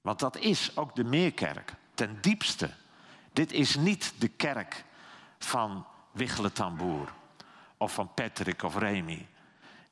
Want 0.00 0.18
dat 0.18 0.36
is 0.36 0.76
ook 0.76 0.94
de 0.94 1.04
Meerkerk, 1.04 1.74
ten 1.94 2.18
diepste. 2.20 2.70
Dit 3.32 3.52
is 3.52 3.76
niet 3.76 4.14
de 4.18 4.28
kerk 4.28 4.84
van 5.38 5.86
Wichelen 6.12 6.52
Tamboer 6.52 7.12
of 7.76 7.94
van 7.94 8.14
Patrick 8.14 8.62
of 8.62 8.78
Remy. 8.78 9.28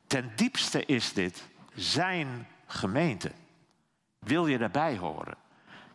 Ten 0.06 0.32
diepste 0.36 0.86
is 0.86 1.12
dit 1.12 1.48
Zijn 1.74 2.48
gemeente. 2.66 3.32
Wil 4.24 4.46
je 4.46 4.58
daarbij 4.58 4.96
horen? 4.96 5.36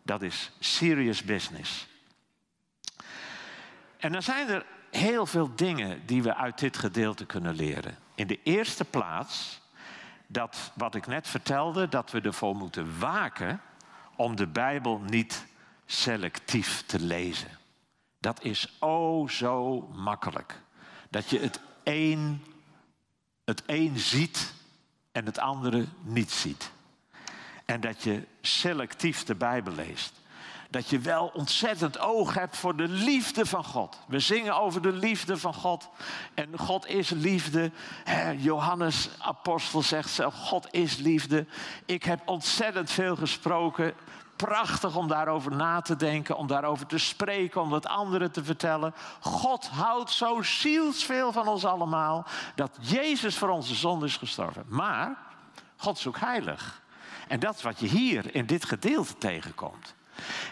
Dat 0.02 0.22
is 0.22 0.50
serious 0.58 1.22
business. 1.22 1.86
En 3.96 4.12
dan 4.12 4.22
zijn 4.22 4.48
er 4.48 4.66
heel 4.90 5.26
veel 5.26 5.54
dingen 5.54 6.06
die 6.06 6.22
we 6.22 6.34
uit 6.34 6.58
dit 6.58 6.76
gedeelte 6.76 7.26
kunnen 7.26 7.54
leren. 7.54 7.98
In 8.14 8.26
de 8.26 8.42
eerste 8.42 8.84
plaats 8.84 9.60
dat 10.26 10.72
wat 10.74 10.94
ik 10.94 11.06
net 11.06 11.28
vertelde, 11.28 11.88
dat 11.88 12.10
we 12.10 12.20
ervoor 12.20 12.56
moeten 12.56 12.98
waken 12.98 13.60
om 14.16 14.36
de 14.36 14.46
Bijbel 14.46 14.98
niet 14.98 15.46
selectief 15.86 16.82
te 16.86 17.00
lezen. 17.00 17.58
Dat 18.18 18.44
is 18.44 18.76
oh 18.78 19.28
zo 19.28 19.80
makkelijk. 19.94 20.60
Dat 21.10 21.30
je 21.30 21.38
het 21.38 21.60
een, 21.84 22.44
het 23.44 23.62
een 23.66 23.98
ziet 23.98 24.54
en 25.12 25.24
het 25.24 25.38
andere 25.38 25.86
niet 26.02 26.30
ziet. 26.30 26.70
En 27.70 27.80
dat 27.80 28.02
je 28.02 28.26
selectief 28.40 29.24
de 29.24 29.34
Bijbel 29.34 29.72
leest 29.72 30.12
dat 30.70 30.88
je 30.88 30.98
wel 30.98 31.30
ontzettend 31.34 31.98
oog 31.98 32.34
hebt 32.34 32.56
voor 32.56 32.76
de 32.76 32.88
liefde 32.88 33.46
van 33.46 33.64
God. 33.64 33.98
We 34.06 34.18
zingen 34.18 34.60
over 34.60 34.82
de 34.82 34.92
liefde 34.92 35.36
van 35.36 35.54
God. 35.54 35.88
En 36.34 36.58
God 36.58 36.86
is 36.86 37.10
liefde. 37.10 37.70
Johannes, 38.36 39.08
apostel, 39.18 39.82
zegt 39.82 40.10
zelf: 40.10 40.34
God 40.34 40.66
is 40.70 40.96
liefde. 40.96 41.46
Ik 41.84 42.04
heb 42.04 42.20
ontzettend 42.24 42.90
veel 42.90 43.16
gesproken. 43.16 43.92
Prachtig 44.36 44.96
om 44.96 45.08
daarover 45.08 45.56
na 45.56 45.80
te 45.80 45.96
denken, 45.96 46.36
om 46.36 46.46
daarover 46.46 46.86
te 46.86 46.98
spreken, 46.98 47.60
om 47.60 47.72
het 47.72 47.86
anderen 47.86 48.30
te 48.30 48.44
vertellen. 48.44 48.94
God 49.20 49.68
houdt 49.68 50.10
zo 50.10 50.42
zielsveel 50.42 51.32
van 51.32 51.48
ons 51.48 51.64
allemaal 51.64 52.26
dat 52.54 52.78
Jezus 52.80 53.36
voor 53.36 53.48
onze 53.48 53.74
zonde 53.74 54.06
is 54.06 54.16
gestorven. 54.16 54.64
Maar 54.68 55.18
God 55.76 55.98
is 55.98 56.06
ook 56.06 56.18
heilig. 56.18 56.82
En 57.28 57.40
dat 57.40 57.56
is 57.56 57.62
wat 57.62 57.80
je 57.80 57.86
hier 57.86 58.34
in 58.34 58.46
dit 58.46 58.64
gedeelte 58.64 59.18
tegenkomt. 59.18 59.94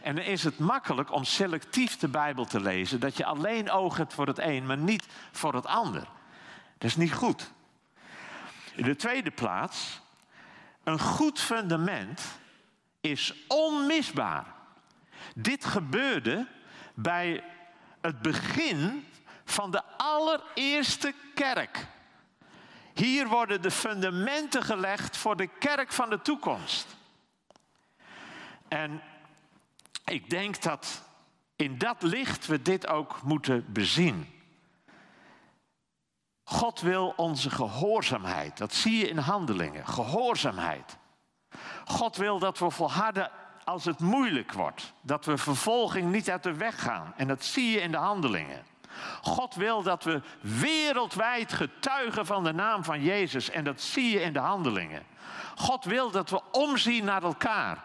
En 0.02 0.14
dan 0.16 0.24
is 0.24 0.44
het 0.44 0.58
makkelijk 0.58 1.12
om 1.12 1.24
selectief 1.24 1.96
de 1.96 2.08
Bijbel 2.08 2.44
te 2.44 2.60
lezen, 2.60 3.00
dat 3.00 3.16
je 3.16 3.24
alleen 3.24 3.70
oog 3.70 3.96
hebt 3.96 4.14
voor 4.14 4.26
het 4.26 4.38
een, 4.38 4.66
maar 4.66 4.78
niet 4.78 5.06
voor 5.32 5.54
het 5.54 5.66
ander. 5.66 6.08
Dat 6.78 6.90
is 6.90 6.96
niet 6.96 7.12
goed. 7.12 7.52
In 8.74 8.84
de 8.84 8.96
tweede 8.96 9.30
plaats, 9.30 10.00
een 10.84 11.00
goed 11.00 11.40
fundament 11.40 12.22
is 13.00 13.34
onmisbaar. 13.48 14.54
Dit 15.34 15.64
gebeurde 15.64 16.46
bij 16.94 17.44
het 18.00 18.22
begin 18.22 19.06
van 19.44 19.70
de 19.70 19.82
allereerste 19.96 21.14
kerk. 21.34 21.86
Hier 22.96 23.28
worden 23.28 23.62
de 23.62 23.70
fundamenten 23.70 24.62
gelegd 24.62 25.16
voor 25.16 25.36
de 25.36 25.46
kerk 25.46 25.92
van 25.92 26.10
de 26.10 26.20
toekomst. 26.20 26.96
En 28.68 29.02
ik 30.04 30.30
denk 30.30 30.62
dat 30.62 31.02
in 31.56 31.78
dat 31.78 32.02
licht 32.02 32.46
we 32.46 32.62
dit 32.62 32.86
ook 32.86 33.22
moeten 33.22 33.64
bezien. 33.72 34.26
God 36.44 36.80
wil 36.80 37.12
onze 37.16 37.50
gehoorzaamheid. 37.50 38.58
Dat 38.58 38.74
zie 38.74 38.96
je 38.98 39.08
in 39.08 39.18
handelingen. 39.18 39.86
Gehoorzaamheid. 39.86 40.96
God 41.84 42.16
wil 42.16 42.38
dat 42.38 42.58
we 42.58 42.70
volharden 42.70 43.30
als 43.64 43.84
het 43.84 43.98
moeilijk 43.98 44.52
wordt. 44.52 44.92
Dat 45.00 45.24
we 45.24 45.38
vervolging 45.38 46.12
niet 46.12 46.30
uit 46.30 46.42
de 46.42 46.54
weg 46.54 46.82
gaan. 46.82 47.12
En 47.16 47.28
dat 47.28 47.44
zie 47.44 47.70
je 47.70 47.80
in 47.80 47.90
de 47.90 47.96
handelingen. 47.96 48.64
God 49.22 49.54
wil 49.54 49.82
dat 49.82 50.04
we 50.04 50.20
wereldwijd 50.40 51.52
getuigen 51.52 52.26
van 52.26 52.44
de 52.44 52.52
naam 52.52 52.84
van 52.84 53.02
Jezus. 53.02 53.50
En 53.50 53.64
dat 53.64 53.80
zie 53.80 54.10
je 54.10 54.20
in 54.20 54.32
de 54.32 54.38
handelingen. 54.38 55.02
God 55.54 55.84
wil 55.84 56.10
dat 56.10 56.30
we 56.30 56.40
omzien 56.52 57.04
naar 57.04 57.22
elkaar. 57.22 57.84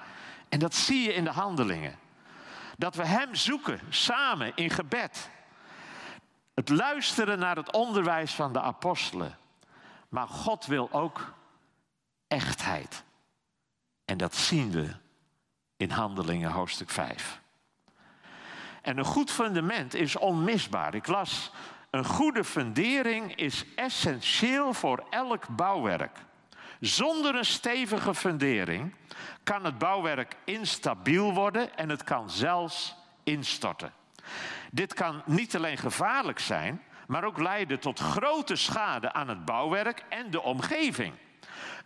En 0.49 0.59
dat 0.59 0.75
zie 0.75 1.01
je 1.03 1.13
in 1.13 1.23
de 1.23 1.31
handelingen. 1.31 1.99
Dat 2.77 2.95
we 2.95 3.05
Hem 3.05 3.35
zoeken, 3.35 3.79
samen 3.89 4.51
in 4.55 4.69
gebed. 4.69 5.29
Het 6.53 6.69
luisteren 6.69 7.39
naar 7.39 7.55
het 7.55 7.71
onderwijs 7.71 8.33
van 8.33 8.53
de 8.53 8.61
apostelen. 8.61 9.37
Maar 10.09 10.27
God 10.27 10.65
wil 10.65 10.91
ook 10.91 11.33
echtheid. 12.27 13.03
En 14.05 14.17
dat 14.17 14.35
zien 14.35 14.71
we 14.71 14.95
in 15.77 15.89
Handelingen 15.89 16.51
hoofdstuk 16.51 16.89
5. 16.89 17.41
En 18.81 18.97
een 18.97 19.05
goed 19.05 19.31
fundament 19.31 19.93
is 19.93 20.15
onmisbaar. 20.15 20.95
Ik 20.95 21.07
las, 21.07 21.51
een 21.89 22.05
goede 22.05 22.43
fundering 22.43 23.35
is 23.35 23.65
essentieel 23.75 24.73
voor 24.73 25.05
elk 25.09 25.47
bouwwerk. 25.47 26.17
Zonder 26.79 27.35
een 27.35 27.45
stevige 27.45 28.15
fundering 28.15 28.93
kan 29.43 29.65
het 29.65 29.77
bouwwerk 29.77 30.35
instabiel 30.43 31.33
worden 31.33 31.77
en 31.77 31.89
het 31.89 32.03
kan 32.03 32.29
zelfs 32.29 32.95
instorten. 33.23 33.93
Dit 34.71 34.93
kan 34.93 35.21
niet 35.25 35.55
alleen 35.55 35.77
gevaarlijk 35.77 36.39
zijn, 36.39 36.81
maar 37.07 37.23
ook 37.23 37.39
leiden 37.39 37.79
tot 37.79 37.99
grote 37.99 38.55
schade 38.55 39.13
aan 39.13 39.27
het 39.27 39.45
bouwwerk 39.45 40.03
en 40.09 40.31
de 40.31 40.41
omgeving. 40.41 41.13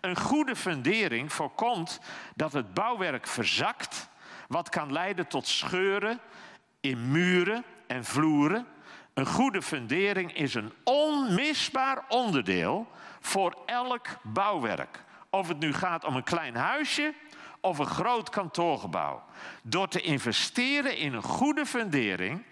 Een 0.02 0.18
goede 0.18 0.56
fundering 0.56 1.34
voorkomt 1.34 2.00
dat 2.36 2.54
het 2.54 2.74
bouwwerk 2.74 3.28
verzakt, 3.28 4.10
wat 4.48 4.70
kan 4.70 4.92
leiden 4.92 5.28
tot 5.28 5.48
scheuren 5.48 6.20
in 6.90 7.12
muren 7.12 7.64
en 7.88 8.06
vloeren. 8.06 8.66
Een 9.14 9.26
goede 9.26 9.62
fundering 9.62 10.34
is 10.34 10.54
een 10.54 10.74
onmisbaar 10.84 12.04
onderdeel 12.08 12.88
voor 13.20 13.58
elk 13.66 14.08
bouwwerk. 14.24 15.04
Of 15.30 15.48
het 15.48 15.60
nu 15.60 15.74
gaat 15.74 16.06
om 16.06 16.16
een 16.16 16.24
klein 16.24 16.56
huisje 16.56 17.14
of 17.60 17.78
een 17.78 17.86
groot 17.86 18.30
kantoorgebouw. 18.30 19.24
Door 19.64 19.88
te 19.88 20.02
investeren 20.02 20.98
in 20.98 21.14
een 21.14 21.24
goede 21.24 21.66
fundering 21.66 22.44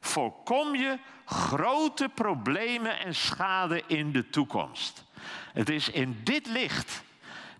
voorkom 0.00 0.74
je 0.74 0.98
grote 1.24 2.08
problemen 2.08 2.98
en 2.98 3.14
schade 3.14 3.82
in 3.86 4.12
de 4.12 4.30
toekomst. 4.30 5.04
Het 5.52 5.68
is 5.68 5.88
in 5.88 6.20
dit 6.24 6.46
licht 6.46 7.02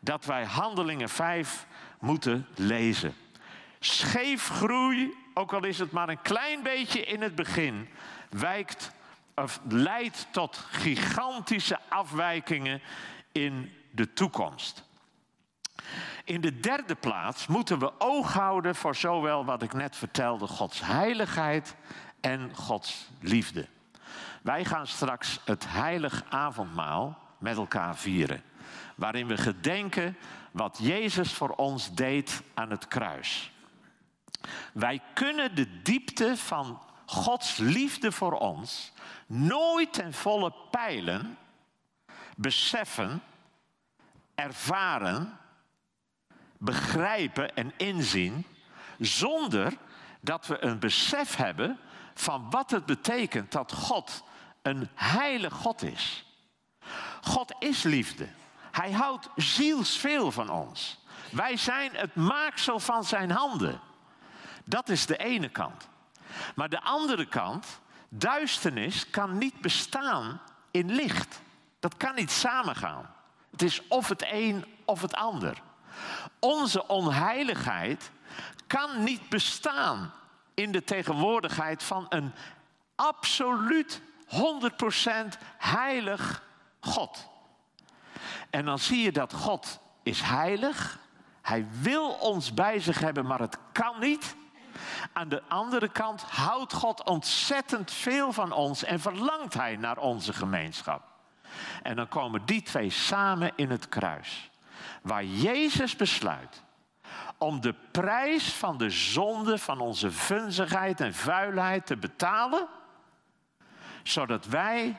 dat 0.00 0.24
wij 0.24 0.44
Handelingen 0.44 1.08
5 1.08 1.66
moeten 1.98 2.46
lezen. 2.54 3.14
Scheefgroei, 3.78 5.14
ook 5.34 5.52
al 5.52 5.64
is 5.64 5.78
het 5.78 5.90
maar 5.90 6.08
een 6.08 6.22
klein 6.22 6.62
beetje 6.62 7.04
in 7.04 7.22
het 7.22 7.34
begin, 7.34 7.88
wijkt 8.30 8.92
of 9.34 9.60
leidt 9.68 10.26
tot 10.30 10.56
gigantische 10.56 11.78
afwijkingen 11.88 12.82
in 13.32 13.72
de 13.90 14.12
toekomst. 14.12 14.84
In 16.24 16.40
de 16.40 16.60
derde 16.60 16.94
plaats 16.94 17.46
moeten 17.46 17.78
we 17.78 17.92
oog 17.98 18.32
houden 18.32 18.74
voor 18.74 18.96
zowel 18.96 19.44
wat 19.44 19.62
ik 19.62 19.72
net 19.72 19.96
vertelde, 19.96 20.46
Gods 20.46 20.80
heiligheid 20.80 21.76
en 22.20 22.50
Gods 22.54 23.08
liefde. 23.20 23.66
Wij 24.42 24.64
gaan 24.64 24.86
straks 24.86 25.40
het 25.44 25.64
heilig 25.68 26.24
avondmaal 26.28 27.18
met 27.38 27.56
elkaar 27.56 27.96
vieren, 27.96 28.42
waarin 28.94 29.26
we 29.26 29.36
gedenken 29.36 30.16
wat 30.50 30.78
Jezus 30.80 31.32
voor 31.32 31.50
ons 31.50 31.94
deed 31.94 32.42
aan 32.54 32.70
het 32.70 32.88
kruis. 32.88 33.51
Wij 34.72 35.02
kunnen 35.14 35.54
de 35.54 35.82
diepte 35.82 36.36
van 36.36 36.82
Gods 37.06 37.56
liefde 37.56 38.12
voor 38.12 38.38
ons 38.38 38.92
nooit 39.26 39.92
ten 39.92 40.12
volle 40.12 40.52
peilen, 40.70 41.38
beseffen, 42.36 43.22
ervaren, 44.34 45.38
begrijpen 46.58 47.54
en 47.54 47.72
inzien, 47.76 48.46
zonder 48.98 49.72
dat 50.20 50.46
we 50.46 50.64
een 50.64 50.78
besef 50.78 51.36
hebben 51.36 51.78
van 52.14 52.50
wat 52.50 52.70
het 52.70 52.86
betekent 52.86 53.52
dat 53.52 53.72
God 53.72 54.24
een 54.62 54.88
heilig 54.94 55.54
God 55.54 55.82
is. 55.82 56.24
God 57.22 57.54
is 57.58 57.82
liefde. 57.82 58.28
Hij 58.70 58.92
houdt 58.92 59.28
zielsveel 59.36 60.32
van 60.32 60.50
ons. 60.50 61.00
Wij 61.30 61.56
zijn 61.56 61.90
het 61.94 62.14
maaksel 62.14 62.80
van 62.80 63.04
zijn 63.04 63.30
handen. 63.30 63.80
Dat 64.64 64.88
is 64.88 65.06
de 65.06 65.16
ene 65.16 65.48
kant. 65.48 65.88
Maar 66.54 66.68
de 66.68 66.82
andere 66.82 67.26
kant, 67.26 67.66
duisternis 68.08 69.10
kan 69.10 69.38
niet 69.38 69.60
bestaan 69.60 70.40
in 70.70 70.92
licht. 70.92 71.40
Dat 71.80 71.96
kan 71.96 72.14
niet 72.14 72.30
samengaan. 72.30 73.14
Het 73.50 73.62
is 73.62 73.88
of 73.88 74.08
het 74.08 74.24
een 74.30 74.64
of 74.84 75.02
het 75.02 75.14
ander. 75.14 75.62
Onze 76.38 76.86
onheiligheid 76.86 78.10
kan 78.66 79.04
niet 79.04 79.28
bestaan 79.28 80.12
in 80.54 80.72
de 80.72 80.84
tegenwoordigheid 80.84 81.82
van 81.82 82.06
een 82.08 82.32
absoluut 82.94 84.00
100% 84.26 84.36
heilig 85.58 86.42
God. 86.80 87.28
En 88.50 88.64
dan 88.64 88.78
zie 88.78 89.02
je 89.02 89.12
dat 89.12 89.32
God 89.32 89.80
is 90.02 90.20
heilig. 90.20 90.98
Hij 91.42 91.66
wil 91.80 92.08
ons 92.08 92.54
bij 92.54 92.80
zich 92.80 92.98
hebben, 92.98 93.26
maar 93.26 93.40
het 93.40 93.58
kan 93.72 94.00
niet. 94.00 94.36
Aan 95.12 95.28
de 95.28 95.42
andere 95.48 95.88
kant 95.88 96.22
houdt 96.22 96.72
God 96.72 97.04
ontzettend 97.04 97.92
veel 97.92 98.32
van 98.32 98.52
ons 98.52 98.84
en 98.84 99.00
verlangt 99.00 99.54
Hij 99.54 99.76
naar 99.76 99.98
onze 99.98 100.32
gemeenschap. 100.32 101.02
En 101.82 101.96
dan 101.96 102.08
komen 102.08 102.44
die 102.44 102.62
twee 102.62 102.90
samen 102.90 103.52
in 103.56 103.70
het 103.70 103.88
kruis. 103.88 104.50
Waar 105.02 105.24
Jezus 105.24 105.96
besluit 105.96 106.62
om 107.38 107.60
de 107.60 107.74
prijs 107.90 108.52
van 108.52 108.78
de 108.78 108.90
zonde, 108.90 109.58
van 109.58 109.80
onze 109.80 110.10
vunzigheid 110.10 111.00
en 111.00 111.14
vuilheid 111.14 111.86
te 111.86 111.96
betalen, 111.96 112.68
zodat 114.02 114.46
wij 114.46 114.96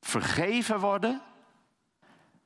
vergeven 0.00 0.78
worden, 0.78 1.22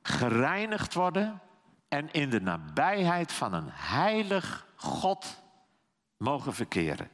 gereinigd 0.01 0.93
worden 0.93 1.41
en 1.87 2.11
in 2.11 2.29
de 2.29 2.41
nabijheid 2.41 3.31
van 3.31 3.53
een 3.53 3.69
heilig 3.71 4.65
God 4.75 5.42
mogen 6.23 6.53
verkeren. 6.53 7.09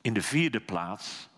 In 0.00 0.14
de 0.14 0.22
vierde 0.22 0.60
plaats, 0.60 1.28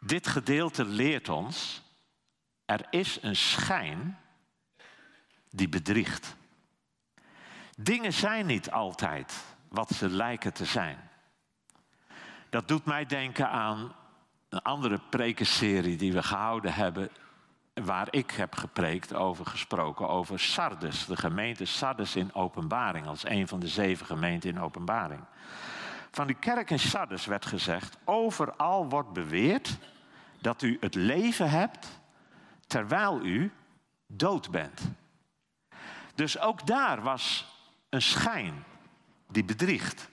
dit 0.00 0.26
gedeelte 0.26 0.84
leert 0.84 1.28
ons, 1.28 1.82
er 2.64 2.86
is 2.90 3.18
een 3.22 3.36
schijn 3.36 4.18
die 5.50 5.68
bedriegt. 5.68 6.36
Dingen 7.76 8.12
zijn 8.12 8.46
niet 8.46 8.70
altijd 8.70 9.44
wat 9.68 9.90
ze 9.90 10.08
lijken 10.08 10.52
te 10.52 10.64
zijn. 10.64 11.10
Dat 12.50 12.68
doet 12.68 12.84
mij 12.84 13.06
denken 13.06 13.50
aan 13.50 13.94
een 14.48 14.62
andere 14.62 15.00
prekenserie 15.10 15.96
die 15.96 16.12
we 16.12 16.22
gehouden 16.22 16.74
hebben 16.74 17.10
waar 17.84 18.08
ik 18.10 18.30
heb 18.30 18.54
gepreekt 18.54 19.14
over 19.14 19.46
gesproken, 19.46 20.08
over 20.08 20.40
Sardes, 20.40 21.06
de 21.06 21.16
gemeente 21.16 21.64
Sardes 21.64 22.16
in 22.16 22.34
Openbaring, 22.34 23.06
als 23.06 23.28
een 23.28 23.48
van 23.48 23.60
de 23.60 23.68
zeven 23.68 24.06
gemeenten 24.06 24.50
in 24.50 24.60
Openbaring. 24.60 25.20
Van 26.10 26.26
die 26.26 26.36
kerk 26.36 26.70
in 26.70 26.78
Sardes 26.78 27.26
werd 27.26 27.46
gezegd, 27.46 27.98
overal 28.04 28.88
wordt 28.88 29.12
beweerd 29.12 29.78
dat 30.40 30.62
u 30.62 30.76
het 30.80 30.94
leven 30.94 31.50
hebt 31.50 32.00
terwijl 32.66 33.24
u 33.24 33.52
dood 34.06 34.50
bent. 34.50 34.80
Dus 36.14 36.38
ook 36.38 36.66
daar 36.66 37.02
was 37.02 37.46
een 37.88 38.02
schijn 38.02 38.64
die 39.28 39.44
bedriegt. 39.44 40.08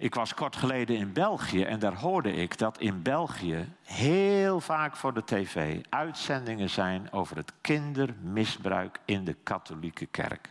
Ik 0.00 0.14
was 0.14 0.34
kort 0.34 0.56
geleden 0.56 0.96
in 0.96 1.12
België 1.12 1.62
en 1.62 1.78
daar 1.78 1.94
hoorde 1.94 2.32
ik 2.32 2.58
dat 2.58 2.78
in 2.78 3.02
België 3.02 3.72
heel 3.82 4.60
vaak 4.60 4.96
voor 4.96 5.14
de 5.14 5.24
tv 5.24 5.80
uitzendingen 5.88 6.70
zijn 6.70 7.12
over 7.12 7.36
het 7.36 7.52
kindermisbruik 7.60 9.00
in 9.04 9.24
de 9.24 9.36
katholieke 9.42 10.06
kerk. 10.06 10.48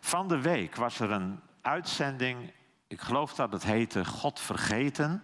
Van 0.00 0.28
de 0.28 0.40
week 0.40 0.76
was 0.76 1.00
er 1.00 1.10
een 1.10 1.40
uitzending, 1.60 2.52
ik 2.86 3.00
geloof 3.00 3.34
dat 3.34 3.52
het 3.52 3.62
heette 3.62 4.04
God 4.04 4.40
vergeten, 4.40 5.22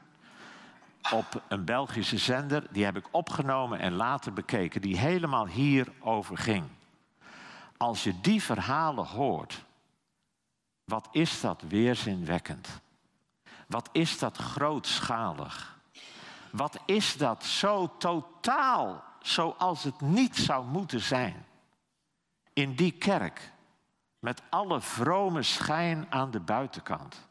op 1.13 1.43
een 1.49 1.65
Belgische 1.65 2.19
zender. 2.19 2.67
Die 2.71 2.85
heb 2.85 2.97
ik 2.97 3.09
opgenomen 3.11 3.79
en 3.79 3.93
later 3.93 4.33
bekeken, 4.33 4.81
die 4.81 4.99
helemaal 4.99 5.47
hierover 5.47 6.39
ging. 6.39 6.65
Als 7.77 8.05
je 8.05 8.21
die 8.21 8.43
verhalen 8.43 9.07
hoort, 9.07 9.65
wat 10.85 11.09
is 11.11 11.41
dat 11.41 11.63
weerzinwekkend? 11.69 12.83
Wat 13.67 13.89
is 13.93 14.19
dat 14.19 14.37
grootschalig? 14.37 15.79
Wat 16.51 16.79
is 16.87 17.17
dat 17.17 17.45
zo 17.45 17.97
totaal 17.99 19.05
zoals 19.21 19.83
het 19.83 20.01
niet 20.01 20.37
zou 20.37 20.67
moeten 20.67 21.01
zijn? 21.01 21.47
In 22.53 22.75
die 22.75 22.93
kerk, 22.93 23.53
met 24.19 24.43
alle 24.51 24.81
vrome 24.81 25.43
schijn 25.43 26.07
aan 26.11 26.31
de 26.31 26.41
buitenkant. 26.41 27.29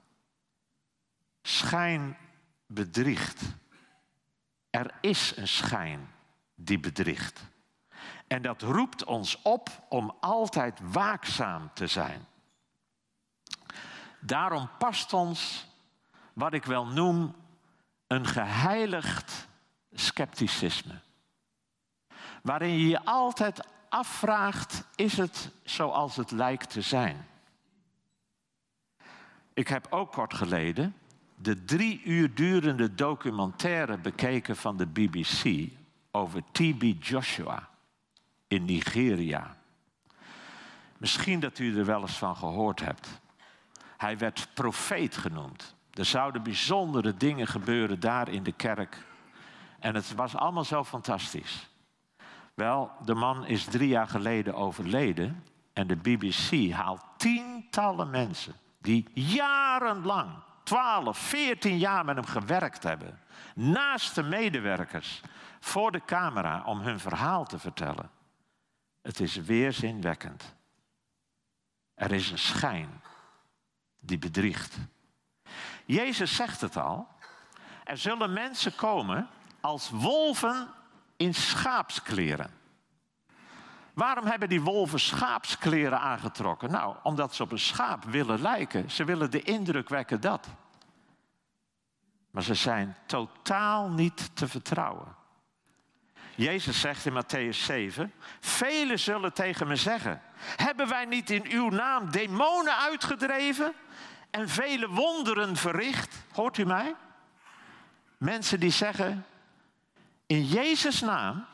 Schijn 1.42 2.18
bedriegt. 2.66 3.42
Er 4.70 4.94
is 5.02 5.36
een 5.36 5.48
schijn 5.48 6.14
die 6.56 6.80
bedriegt. 6.80 7.42
En 8.28 8.42
dat 8.42 8.62
roept 8.62 9.04
ons 9.04 9.42
op 9.42 9.70
om 9.90 10.16
altijd 10.20 10.80
waakzaam 10.84 11.70
te 11.74 11.88
zijn. 11.88 12.26
Daarom 14.20 14.70
past 14.78 15.14
ons 15.14 15.66
wat 16.34 16.54
ik 16.54 16.66
wel 16.66 16.86
noem 16.86 17.36
een 18.08 18.28
geheiligd 18.28 19.48
scepticisme. 19.92 21.00
Waarin 22.42 22.72
je 22.80 22.88
je 22.88 23.06
altijd 23.06 23.68
afvraagt, 23.90 24.84
is 24.96 25.18
het 25.18 25.50
zoals 25.64 26.16
het 26.16 26.32
lijkt 26.32 26.70
te 26.70 26.82
zijn? 26.82 27.28
Ik 29.54 29.68
heb 29.68 29.88
ook 29.90 30.12
kort 30.12 30.34
geleden 30.34 30.96
de 31.36 31.64
drie 31.64 32.04
uur 32.04 32.34
durende 32.34 32.96
documentaire 32.96 33.98
bekeken 33.98 34.56
van 34.56 34.78
de 34.78 34.86
BBC 34.86 35.72
over 36.12 36.44
TB 36.52 37.04
Joshua 37.04 37.70
in 38.48 38.66
Nigeria. 38.66 39.58
Misschien 40.98 41.40
dat 41.40 41.60
u 41.60 41.78
er 41.78 41.86
wel 41.86 42.02
eens 42.02 42.18
van 42.18 42.36
gehoord 42.36 42.80
hebt. 42.80 43.08
Hij 43.98 44.18
werd 44.18 44.48
profeet 44.54 45.18
genoemd. 45.18 45.76
Er 45.94 46.06
zouden 46.06 46.44
bijzondere 46.44 47.18
dingen 47.18 47.48
gebeuren 47.48 48.00
daar 48.00 48.30
in 48.30 48.44
de 48.44 48.52
kerk. 48.52 49.06
En 49.80 49.96
het 49.96 50.16
was 50.16 50.36
allemaal 50.36 50.64
zo 50.64 50.84
fantastisch. 50.84 51.70
Wel, 52.54 52.92
de 53.06 53.14
man 53.14 53.46
is 53.46 53.64
drie 53.64 53.88
jaar 53.88 54.08
geleden 54.08 54.56
overleden. 54.56 55.44
En 55.74 55.88
de 55.88 55.96
BBC 55.96 56.72
haalt 56.72 57.02
tientallen 57.18 58.10
mensen 58.10 58.54
die 58.82 59.10
jarenlang 59.14 60.30
12, 60.64 61.18
14 61.18 61.78
jaar 61.78 62.06
met 62.06 62.16
hem 62.16 62.26
gewerkt 62.26 62.84
hebben. 62.84 63.20
Naast 63.56 64.16
de 64.16 64.24
medewerkers. 64.24 65.22
Voor 65.60 65.92
de 65.92 66.02
camera 66.06 66.64
om 66.66 66.80
hun 66.80 67.00
verhaal 67.00 67.46
te 67.46 67.60
vertellen. 67.60 68.10
Het 69.02 69.20
is 69.20 69.36
weerzinwekkend. 69.36 70.56
Er 71.94 72.12
is 72.12 72.32
een 72.32 72.40
schijn 72.40 73.02
die 74.00 74.18
bedriegt. 74.18 74.78
Jezus 75.86 76.36
zegt 76.36 76.62
het 76.62 76.78
al. 76.78 77.08
Er 77.84 77.98
zullen 77.98 78.34
mensen 78.34 78.76
komen 78.76 79.30
als 79.62 79.90
wolven 79.90 80.68
in 81.18 81.34
schaapskleren. 81.34 82.52
Waarom 83.94 84.26
hebben 84.26 84.50
die 84.50 84.62
wolven 84.62 85.00
schaapskleren 85.00 86.00
aangetrokken? 86.00 86.72
Nou, 86.72 86.96
omdat 87.04 87.36
ze 87.36 87.44
op 87.44 87.52
een 87.52 87.60
schaap 87.60 88.04
willen 88.04 88.42
lijken. 88.42 88.92
Ze 88.92 89.04
willen 89.04 89.32
de 89.32 89.42
indruk 89.42 89.90
wekken 89.90 90.22
dat. 90.22 90.48
Maar 92.32 92.44
ze 92.44 92.54
zijn 92.54 92.96
totaal 93.06 93.90
niet 93.90 94.36
te 94.36 94.48
vertrouwen. 94.48 95.16
Jezus 96.36 96.80
zegt 96.80 97.06
in 97.06 97.24
Matthäus 97.24 97.58
7: 97.58 98.14
Velen 98.40 99.00
zullen 99.00 99.34
tegen 99.34 99.68
me 99.68 99.76
zeggen: 99.76 100.22
Hebben 100.56 100.88
wij 100.88 101.06
niet 101.06 101.30
in 101.30 101.46
uw 101.50 101.70
naam 101.70 102.12
demonen 102.12 102.78
uitgedreven 102.78 103.74
en 104.34 104.50
vele 104.50 104.90
wonderen 104.90 105.56
verricht? 105.56 106.16
Hoort 106.32 106.58
u 106.58 106.66
mij? 106.66 106.96
Mensen 108.18 108.60
die 108.60 108.72
zeggen: 108.72 109.26
In 110.26 110.46
Jezus' 110.46 111.02
naam 111.02 111.46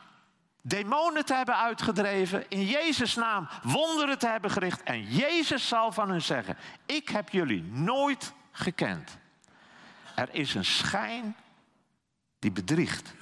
demonen 0.62 1.24
te 1.24 1.34
hebben 1.34 1.56
uitgedreven, 1.56 2.48
in 2.48 2.66
Jezus' 2.66 3.14
naam 3.14 3.48
wonderen 3.62 4.18
te 4.18 4.28
hebben 4.28 4.50
gericht. 4.50 4.82
En 4.82 5.02
Jezus 5.02 5.68
zal 5.68 5.92
van 5.92 6.10
hen 6.10 6.22
zeggen: 6.22 6.56
Ik 6.86 7.08
heb 7.08 7.28
jullie 7.28 7.62
nooit 7.62 8.32
gekend. 8.52 9.18
Er 10.14 10.28
is 10.34 10.54
een 10.54 10.64
schijn 10.64 11.36
die 12.38 12.52
bedriegt. 12.52 13.12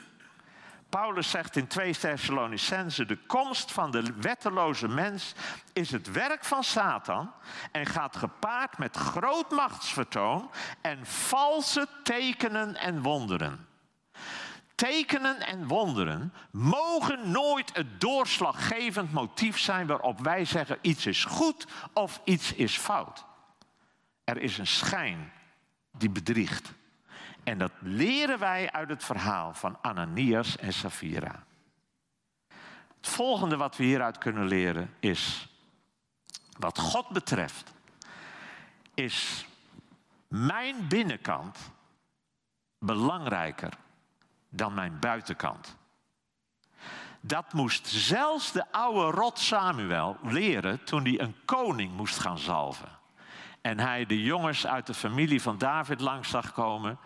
Paulus 0.89 1.31
zegt 1.31 1.57
in 1.57 1.67
2 1.67 1.95
Thessalonicense: 1.95 3.07
De 3.07 3.17
komst 3.17 3.73
van 3.73 3.91
de 3.91 4.03
wetteloze 4.21 4.89
mens 4.89 5.35
is 5.73 5.91
het 5.91 6.13
werk 6.13 6.45
van 6.45 6.65
Satan 6.65 7.33
en 7.73 7.87
gaat 7.87 8.17
gepaard 8.17 8.79
met 8.79 8.97
groot 8.97 9.51
machtsvertoon 9.51 10.51
en 10.81 11.07
valse 11.07 11.89
tekenen 12.03 12.77
en 12.77 13.03
wonderen. 13.03 13.67
Tekenen 14.75 15.41
en 15.41 15.67
wonderen 15.67 16.35
mogen 16.51 17.31
nooit 17.31 17.77
het 17.77 18.01
doorslaggevend 18.01 19.13
motief 19.13 19.59
zijn 19.59 19.87
waarop 19.87 20.21
wij 20.21 20.45
zeggen 20.45 20.79
iets 20.81 21.07
is 21.07 21.25
goed 21.25 21.67
of 21.93 22.21
iets 22.25 22.53
is 22.53 22.77
fout. 22.77 23.25
Er 24.25 24.37
is 24.43 24.59
een 24.59 24.67
schijn 24.67 25.33
die 25.93 26.11
bedriegt. 26.11 26.73
En 27.49 27.59
dat 27.59 27.73
leren 27.79 28.39
wij 28.39 28.73
uit 28.73 28.89
het 28.89 29.05
verhaal 29.05 29.55
van 29.55 29.79
Ananias 29.81 30.57
en 30.57 30.73
Safira. 30.73 31.45
Het 32.97 33.09
volgende 33.09 33.57
wat 33.57 33.77
we 33.77 33.85
hieruit 33.85 34.19
kunnen 34.19 34.47
leren 34.47 34.95
is, 35.01 35.49
wat 36.59 36.79
God 36.79 37.09
betreft, 37.09 37.73
is 38.95 39.47
mijn 40.29 40.89
binnenkant 40.89 41.59
belangrijker 42.79 43.73
dan 44.49 44.75
mijn 44.75 44.99
buitenkant. 44.99 45.77
Dat 47.21 47.53
moest 47.53 47.87
zelfs 47.87 48.53
de 48.53 48.73
oude 48.73 49.17
rot 49.17 49.39
Samuel 49.39 50.17
leren 50.23 50.85
toen 50.85 51.03
hij 51.03 51.21
een 51.21 51.37
koning 51.45 51.93
moest 51.93 52.19
gaan 52.19 52.39
zalven. 52.39 52.89
En 53.61 53.79
hij 53.79 54.07
de 54.07 54.23
jongens 54.23 54.67
uit 54.67 54.87
de 54.87 54.95
familie 54.95 55.43
van 55.43 55.59
David 55.59 56.01
langs 56.01 56.31
zag 56.31 56.53
komen. 56.53 56.99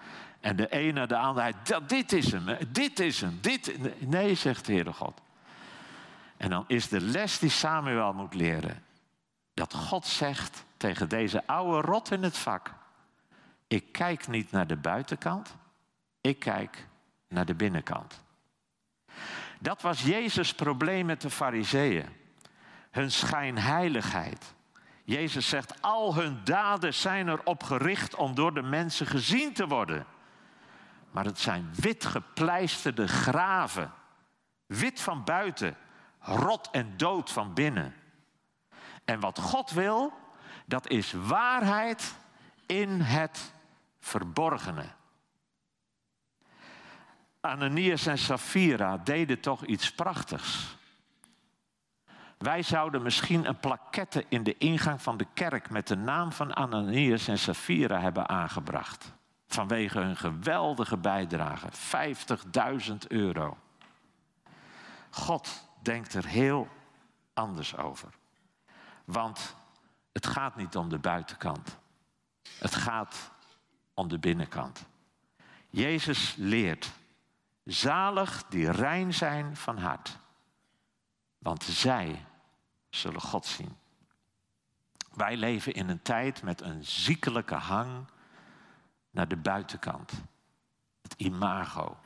En 0.43 0.57
de 0.57 0.91
naar 0.95 1.09
de 1.09 1.17
ander, 1.17 1.43
hij, 1.43 1.55
dit 1.87 2.13
is 2.13 2.33
hem, 2.33 2.57
dit 2.69 3.01
is 3.01 3.21
hem, 3.21 3.39
dit. 3.41 3.77
Nee, 4.09 4.35
zegt 4.35 4.67
de 4.67 4.73
Heere 4.73 4.93
God. 4.93 5.21
En 6.37 6.51
dan 6.51 6.65
is 6.67 6.89
de 6.89 7.01
les 7.01 7.39
die 7.39 7.51
Samuel 7.51 8.13
moet 8.13 8.35
leren. 8.35 8.85
Dat 9.55 9.75
God 9.75 10.07
zegt 10.07 10.65
tegen 10.77 11.09
deze 11.09 11.47
oude 11.47 11.81
rot 11.87 12.11
in 12.11 12.23
het 12.23 12.39
vak. 12.39 12.75
Ik 13.67 13.93
kijk 13.93 14.29
niet 14.29 14.51
naar 14.51 14.67
de 14.67 14.77
buitenkant. 14.77 15.57
Ik 16.21 16.39
kijk 16.39 16.87
naar 17.29 17.45
de 17.45 17.55
binnenkant. 17.55 18.21
Dat 19.59 19.83
was 19.83 20.03
Jezus' 20.03 20.55
probleem 20.55 21.07
met 21.07 21.21
de 21.21 21.31
fariseeën. 21.31 22.07
Hun 22.91 23.11
schijnheiligheid. 23.11 24.55
Jezus 25.05 25.49
zegt, 25.49 25.83
al 25.83 26.15
hun 26.15 26.41
daden 26.45 26.95
zijn 26.95 27.29
erop 27.29 27.63
gericht 27.63 28.15
om 28.15 28.35
door 28.35 28.55
de 28.55 28.63
mensen 28.63 29.07
gezien 29.07 29.53
te 29.53 29.67
worden. 29.67 30.07
Maar 31.13 31.25
het 31.25 31.39
zijn 31.39 31.71
wit 31.75 32.05
gepleisterde 32.05 33.09
graven. 33.09 33.93
Wit 34.67 35.01
van 35.01 35.25
buiten, 35.25 35.77
rot 36.19 36.71
en 36.71 36.97
dood 36.97 37.31
van 37.31 37.55
binnen. 37.55 37.95
En 39.05 39.21
wat 39.21 39.39
God 39.39 39.71
wil, 39.71 40.13
dat 40.67 40.89
is 40.89 41.13
waarheid 41.13 42.15
in 42.67 43.01
het 43.01 43.53
verborgene. 44.01 44.85
Ananias 47.41 48.07
en 48.07 48.19
Safira 48.19 48.97
deden 48.97 49.41
toch 49.41 49.65
iets 49.65 49.93
prachtigs. 49.93 50.77
Wij 52.39 52.63
zouden 52.63 53.03
misschien 53.03 53.49
een 53.49 53.61
plaquette 53.61 54.25
in 54.29 54.43
de 54.43 54.59
ingang 54.59 55.03
van 55.03 55.17
de 55.17 55.27
kerk 55.35 55.71
met 55.71 55.89
de 55.89 55.97
naam 55.97 56.33
van 56.33 56.55
Ananias 56.55 57.29
en 57.29 57.39
Safira 57.39 58.01
hebben 58.01 58.29
aangebracht. 58.29 59.13
Vanwege 59.55 59.99
hun 59.99 60.17
geweldige 60.17 60.97
bijdrage, 60.97 61.69
50.000 62.89 62.97
euro. 63.09 63.57
God 65.11 65.69
denkt 65.83 66.15
er 66.15 66.27
heel 66.27 66.69
anders 67.35 67.77
over. 67.77 68.09
Want 69.05 69.57
het 70.13 70.27
gaat 70.27 70.57
niet 70.57 70.77
om 70.77 70.89
de 70.89 70.99
buitenkant. 70.99 71.77
Het 72.59 72.75
gaat 72.75 73.31
om 73.95 74.09
de 74.09 74.19
binnenkant. 74.19 74.85
Jezus 75.69 76.35
leert 76.37 76.93
Zalig 77.65 78.45
die 78.49 78.71
rein 78.71 79.15
zijn 79.15 79.57
van 79.57 79.79
hart, 79.79 80.19
want 81.39 81.63
zij 81.65 82.25
zullen 82.91 83.21
God 83.21 83.47
zien. 83.47 83.77
Wij 85.13 85.37
leven 85.37 85.73
in 85.73 85.89
een 85.89 86.03
tijd 86.03 86.43
met 86.43 86.61
een 86.61 86.85
ziekelijke 86.85 87.55
hang 87.55 88.07
naar 89.13 89.29
de 89.29 89.37
buitenkant. 89.37 90.13
Het 91.03 91.15
imago. 91.17 91.97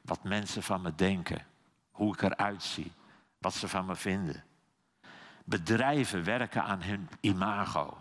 Wat 0.00 0.24
mensen 0.24 0.62
van 0.62 0.82
me 0.82 0.94
denken. 0.94 1.46
Hoe 1.90 2.14
ik 2.14 2.22
eruit 2.22 2.62
zie. 2.62 2.92
Wat 3.38 3.54
ze 3.54 3.68
van 3.68 3.86
me 3.86 3.96
vinden. 3.96 4.44
Bedrijven 5.44 6.24
werken 6.24 6.62
aan 6.62 6.82
hun 6.82 7.08
imago. 7.20 7.98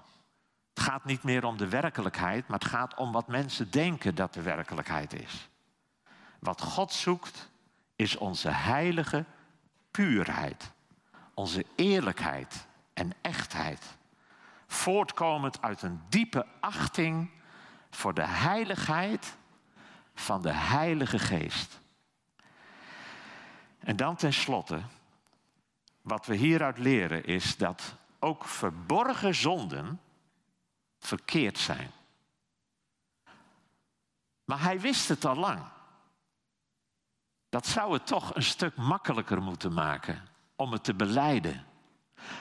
Het 0.74 0.84
gaat 0.88 1.06
niet 1.06 1.24
meer 1.24 1.44
om 1.44 1.58
de 1.58 1.68
werkelijkheid, 1.68 2.48
maar 2.48 2.60
het 2.60 2.68
gaat 2.68 2.96
om 2.96 3.12
wat 3.12 3.28
mensen 3.28 3.72
denken 3.72 4.16
dat 4.16 4.34
de 4.34 4.42
werkelijkheid 4.42 5.14
is. 5.14 5.50
Wat 6.40 6.62
God 6.62 6.94
zoekt 6.94 7.50
is 7.96 8.18
onze 8.18 8.50
heilige 8.50 9.26
puurheid, 9.92 10.72
onze 11.34 11.66
eerlijkheid 11.76 12.68
en 12.94 13.12
echtheid, 13.22 13.98
voortkomend 14.68 15.62
uit 15.62 15.82
een 15.82 16.02
diepe 16.10 16.46
achting 16.60 17.30
voor 17.90 18.14
de 18.14 18.26
heiligheid 18.26 19.38
van 20.14 20.42
de 20.42 20.54
Heilige 20.54 21.20
Geest. 21.20 21.80
En 23.80 23.96
dan 23.96 24.16
tenslotte, 24.16 24.82
wat 26.02 26.26
we 26.26 26.36
hieruit 26.36 26.78
leren 26.78 27.26
is 27.26 27.58
dat 27.58 27.96
ook 28.20 28.46
verborgen 28.46 29.36
zonden 29.36 30.02
verkeerd 31.00 31.58
zijn. 31.58 31.92
Maar 34.46 34.62
hij 34.62 34.80
wist 34.80 35.10
het 35.10 35.26
al 35.26 35.36
lang. 35.36 35.60
Dat 37.50 37.68
zou 37.68 37.94
het 37.94 38.08
toch 38.08 38.36
een 38.36 38.44
stuk 38.44 38.76
makkelijker 38.76 39.42
moeten 39.42 39.74
maken 39.74 40.28
om 40.56 40.72
het 40.72 40.84
te 40.84 40.94
beleiden. 40.94 41.66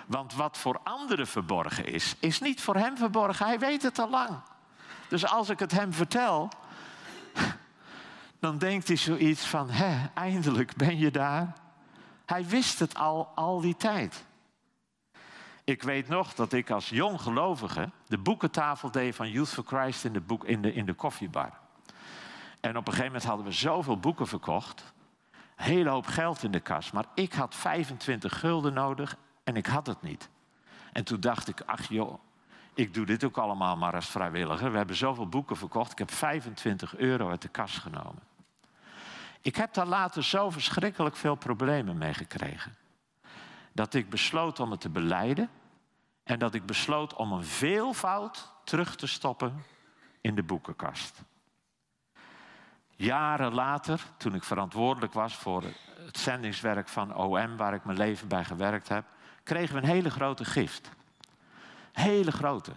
Want 0.07 0.35
wat 0.35 0.59
voor 0.59 0.81
anderen 0.85 1.27
verborgen 1.27 1.87
is, 1.87 2.15
is 2.19 2.41
niet 2.41 2.61
voor 2.61 2.77
hem 2.77 2.97
verborgen. 2.97 3.47
Hij 3.47 3.59
weet 3.59 3.83
het 3.83 3.99
al 3.99 4.11
lang. 4.11 4.41
Dus 5.09 5.27
als 5.27 5.49
ik 5.49 5.59
het 5.59 5.73
hem 5.73 5.93
vertel, 5.93 6.49
dan 8.41 8.59
denkt 8.59 8.89
hij 8.89 8.97
zoiets 8.97 9.47
van, 9.47 9.71
hè, 9.71 10.07
eindelijk 10.15 10.77
ben 10.77 10.99
je 10.99 11.11
daar. 11.11 11.53
Hij 12.27 12.47
wist 12.47 12.79
het 12.79 12.95
al 12.95 13.33
al 13.35 13.61
die 13.61 13.77
tijd. 13.77 14.25
Ik 15.65 15.83
weet 15.83 16.09
nog 16.09 16.35
dat 16.35 16.53
ik 16.53 16.71
als 16.71 16.89
jong 16.89 17.21
gelovige 17.21 17.91
de 18.07 18.19
boekentafel 18.19 18.91
deed 18.91 19.15
van 19.15 19.31
Youth 19.31 19.49
for 19.49 19.65
Christ 19.67 20.05
in 20.05 20.13
de, 20.13 20.21
boek, 20.21 20.45
in 20.45 20.63
de, 20.63 20.73
in 20.73 20.87
de 20.87 20.95
koffiebar. 20.95 21.59
En 22.61 22.71
op 22.71 22.87
een 22.87 22.93
gegeven 22.93 23.05
moment 23.05 23.25
hadden 23.25 23.47
we 23.47 23.53
zoveel 23.53 23.99
boeken 23.99 24.27
verkocht 24.27 24.93
hele 25.63 25.91
hoop 25.91 26.07
geld 26.07 26.43
in 26.43 26.51
de 26.51 26.61
kas. 26.61 26.91
Maar 26.91 27.05
ik 27.15 27.33
had 27.33 27.55
25 27.55 28.39
gulden 28.39 28.73
nodig 28.73 29.17
en 29.45 29.57
ik 29.57 29.67
had 29.67 29.87
het 29.87 30.03
niet. 30.03 30.29
En 30.93 31.05
toen 31.05 31.21
dacht 31.21 31.49
ik, 31.49 31.61
ach 31.61 31.89
joh, 31.89 32.19
ik 32.79 32.95
doe 32.95 33.07
dit 33.07 33.25
ook 33.25 33.37
allemaal 33.37 33.77
maar 33.77 33.95
als 33.95 34.07
vrijwilliger. 34.07 34.71
We 34.71 34.77
hebben 34.77 34.97
zoveel 34.97 35.29
boeken 35.29 35.57
verkocht. 35.57 35.93
Ik 35.93 35.99
heb 35.99 36.11
25 36.11 36.97
euro 36.97 37.31
uit 37.31 37.43
de 37.43 37.49
kas 37.49 37.79
genomen. 37.79 38.23
Ik 39.41 39.57
heb 39.57 39.75
daar 39.75 39.87
later 39.87 40.25
zo 40.25 40.51
verschrikkelijk 40.51 41.17
veel 41.17 41.35
problemen 41.35 41.99
mee 41.99 42.15
gekregen. 42.15 42.77
Dat 43.73 43.95
ik 43.95 44.11
besloot 44.11 44.61
om 44.61 44.71
het 44.71 44.81
te 44.81 44.89
beleiden. 44.89 45.51
En 46.23 46.39
dat 46.39 46.55
ik 46.55 46.67
besloot 46.67 47.15
om 47.15 47.33
een 47.33 47.45
veelvoud 47.45 48.53
terug 48.65 48.97
te 48.97 49.07
stoppen 49.07 49.65
in 50.21 50.35
de 50.35 50.43
boekenkast. 50.43 51.23
Jaren 52.91 53.55
later, 53.55 54.01
toen 54.17 54.35
ik 54.35 54.45
verantwoordelijk 54.45 55.13
was 55.13 55.35
voor 55.35 55.63
het 55.97 56.19
zendingswerk 56.19 56.89
van 56.89 57.17
OM, 57.17 57.57
waar 57.57 57.75
ik 57.75 57.85
mijn 57.85 57.99
leven 57.99 58.29
bij 58.29 58.45
gewerkt 58.45 58.89
heb, 58.89 59.05
kregen 59.43 59.75
we 59.75 59.81
een 59.81 59.89
hele 59.89 60.11
grote 60.11 60.45
gift. 60.45 60.97
Hele 61.99 62.33
grote. 62.33 62.73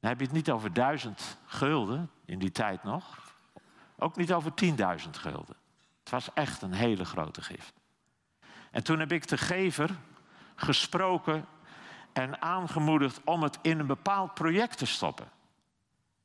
Dan 0.00 0.10
heb 0.10 0.18
je 0.18 0.24
het 0.24 0.34
niet 0.34 0.50
over 0.50 0.72
duizend 0.72 1.38
gulden 1.46 2.10
in 2.24 2.38
die 2.38 2.52
tijd 2.52 2.82
nog. 2.82 3.34
Ook 3.96 4.16
niet 4.16 4.32
over 4.32 4.54
tienduizend 4.54 5.16
gulden. 5.16 5.56
Het 6.00 6.10
was 6.10 6.32
echt 6.34 6.62
een 6.62 6.72
hele 6.72 7.04
grote 7.04 7.42
gift. 7.42 7.72
En 8.70 8.84
toen 8.84 8.98
heb 8.98 9.12
ik 9.12 9.28
de 9.28 9.38
gever 9.38 9.90
gesproken 10.54 11.44
en 12.12 12.42
aangemoedigd 12.42 13.20
om 13.24 13.42
het 13.42 13.58
in 13.62 13.78
een 13.78 13.86
bepaald 13.86 14.34
project 14.34 14.78
te 14.78 14.86
stoppen. 14.86 15.30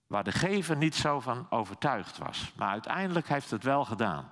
Waar 0.08 0.24
de 0.24 0.32
gever 0.32 0.78
niet 0.78 0.96
zo 0.96 1.20
van 1.20 1.48
overtuigd 1.50 2.18
was. 2.18 2.52
Maar 2.56 2.70
uiteindelijk 2.70 3.28
heeft 3.28 3.52
het 3.52 3.64
wel 3.64 3.86
gedaan. 3.86 4.32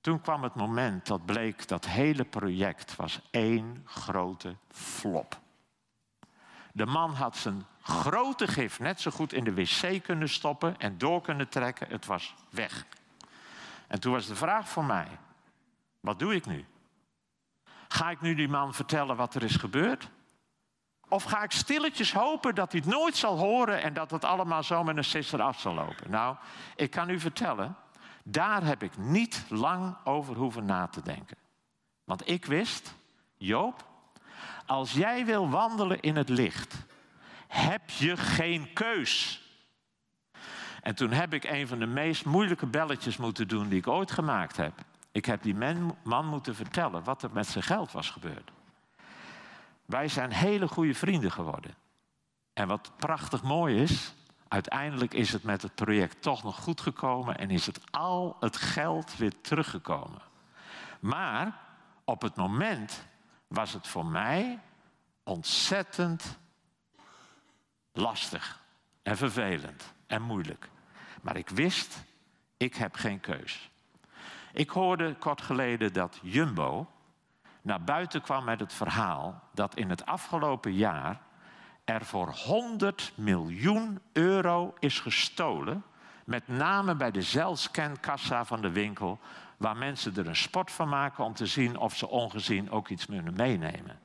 Toen 0.00 0.20
kwam 0.20 0.42
het 0.42 0.54
moment 0.54 1.06
dat 1.06 1.26
bleek 1.26 1.68
dat 1.68 1.86
hele 1.86 2.24
project 2.24 2.96
was 2.96 3.20
één 3.30 3.82
grote 3.84 4.56
flop. 4.68 5.44
De 6.76 6.86
man 6.86 7.14
had 7.14 7.36
zijn 7.36 7.66
grote 7.82 8.46
gif 8.46 8.78
net 8.78 9.00
zo 9.00 9.10
goed 9.10 9.32
in 9.32 9.44
de 9.44 9.54
wc 9.54 10.02
kunnen 10.02 10.28
stoppen 10.28 10.78
en 10.78 10.98
door 10.98 11.20
kunnen 11.20 11.48
trekken. 11.48 11.88
Het 11.88 12.06
was 12.06 12.34
weg. 12.50 12.86
En 13.86 14.00
toen 14.00 14.12
was 14.12 14.26
de 14.26 14.34
vraag 14.34 14.68
voor 14.68 14.84
mij: 14.84 15.08
wat 16.00 16.18
doe 16.18 16.34
ik 16.34 16.46
nu? 16.46 16.64
Ga 17.88 18.10
ik 18.10 18.20
nu 18.20 18.34
die 18.34 18.48
man 18.48 18.74
vertellen 18.74 19.16
wat 19.16 19.34
er 19.34 19.42
is 19.42 19.56
gebeurd? 19.56 20.10
Of 21.08 21.22
ga 21.22 21.42
ik 21.42 21.50
stilletjes 21.50 22.12
hopen 22.12 22.54
dat 22.54 22.72
hij 22.72 22.80
het 22.84 22.90
nooit 22.90 23.16
zal 23.16 23.38
horen 23.38 23.82
en 23.82 23.94
dat 23.94 24.10
het 24.10 24.24
allemaal 24.24 24.62
zo 24.62 24.84
met 24.84 24.96
een 24.96 25.04
sisser 25.04 25.42
af 25.42 25.60
zal 25.60 25.74
lopen? 25.74 26.10
Nou, 26.10 26.36
ik 26.74 26.90
kan 26.90 27.08
u 27.08 27.20
vertellen, 27.20 27.76
daar 28.24 28.64
heb 28.64 28.82
ik 28.82 28.96
niet 28.96 29.44
lang 29.48 29.96
over 30.04 30.36
hoeven 30.36 30.64
na 30.64 30.86
te 30.86 31.02
denken. 31.02 31.36
Want 32.04 32.28
ik 32.28 32.44
wist, 32.44 32.94
Joop, 33.36 33.84
als 34.66 34.92
jij 34.92 35.24
wil 35.24 35.50
wandelen 35.50 36.00
in 36.00 36.16
het 36.16 36.28
licht, 36.28 36.74
heb 37.48 37.90
je 37.90 38.16
geen 38.16 38.72
keus. 38.72 39.44
En 40.82 40.94
toen 40.94 41.12
heb 41.12 41.34
ik 41.34 41.44
een 41.44 41.68
van 41.68 41.78
de 41.78 41.86
meest 41.86 42.24
moeilijke 42.24 42.66
belletjes 42.66 43.16
moeten 43.16 43.48
doen 43.48 43.68
die 43.68 43.78
ik 43.78 43.86
ooit 43.86 44.10
gemaakt 44.10 44.56
heb. 44.56 44.72
Ik 45.12 45.24
heb 45.24 45.42
die 45.42 45.54
man 46.02 46.26
moeten 46.26 46.54
vertellen 46.54 47.04
wat 47.04 47.22
er 47.22 47.30
met 47.32 47.46
zijn 47.46 47.64
geld 47.64 47.92
was 47.92 48.10
gebeurd. 48.10 48.50
Wij 49.84 50.08
zijn 50.08 50.32
hele 50.32 50.68
goede 50.68 50.94
vrienden 50.94 51.32
geworden. 51.32 51.74
En 52.52 52.68
wat 52.68 52.90
prachtig 52.96 53.42
mooi 53.42 53.76
is, 53.76 54.14
uiteindelijk 54.48 55.14
is 55.14 55.32
het 55.32 55.42
met 55.42 55.62
het 55.62 55.74
project 55.74 56.22
toch 56.22 56.42
nog 56.42 56.56
goed 56.56 56.80
gekomen 56.80 57.38
en 57.38 57.50
is 57.50 57.66
het 57.66 57.80
al 57.90 58.36
het 58.40 58.56
geld 58.56 59.16
weer 59.16 59.40
teruggekomen. 59.40 60.22
Maar 61.00 61.58
op 62.04 62.22
het 62.22 62.36
moment 62.36 63.06
was 63.46 63.72
het 63.72 63.86
voor 63.86 64.06
mij 64.06 64.58
ontzettend 65.22 66.38
lastig 67.92 68.62
en 69.02 69.16
vervelend 69.16 69.94
en 70.06 70.22
moeilijk. 70.22 70.68
Maar 71.22 71.36
ik 71.36 71.48
wist, 71.48 72.04
ik 72.56 72.74
heb 72.74 72.94
geen 72.94 73.20
keus. 73.20 73.70
Ik 74.52 74.70
hoorde 74.70 75.14
kort 75.14 75.42
geleden 75.42 75.92
dat 75.92 76.18
Jumbo 76.22 76.90
naar 77.62 77.84
buiten 77.84 78.22
kwam 78.22 78.44
met 78.44 78.60
het 78.60 78.72
verhaal 78.72 79.42
dat 79.52 79.76
in 79.76 79.90
het 79.90 80.06
afgelopen 80.06 80.74
jaar 80.74 81.20
er 81.84 82.04
voor 82.04 82.28
100 82.28 83.12
miljoen 83.14 84.00
euro 84.12 84.74
is 84.78 85.00
gestolen. 85.00 85.84
Met 86.24 86.48
name 86.48 86.94
bij 86.94 87.10
de 87.10 87.22
zelfscankassa 87.22 88.44
van 88.44 88.60
de 88.60 88.70
winkel, 88.70 89.18
waar 89.56 89.76
mensen 89.76 90.16
er 90.16 90.26
een 90.26 90.36
sport 90.36 90.70
van 90.70 90.88
maken 90.88 91.24
om 91.24 91.34
te 91.34 91.46
zien 91.46 91.78
of 91.78 91.96
ze 91.96 92.08
ongezien 92.08 92.70
ook 92.70 92.88
iets 92.88 93.06
kunnen 93.06 93.34
meenemen. 93.34 93.98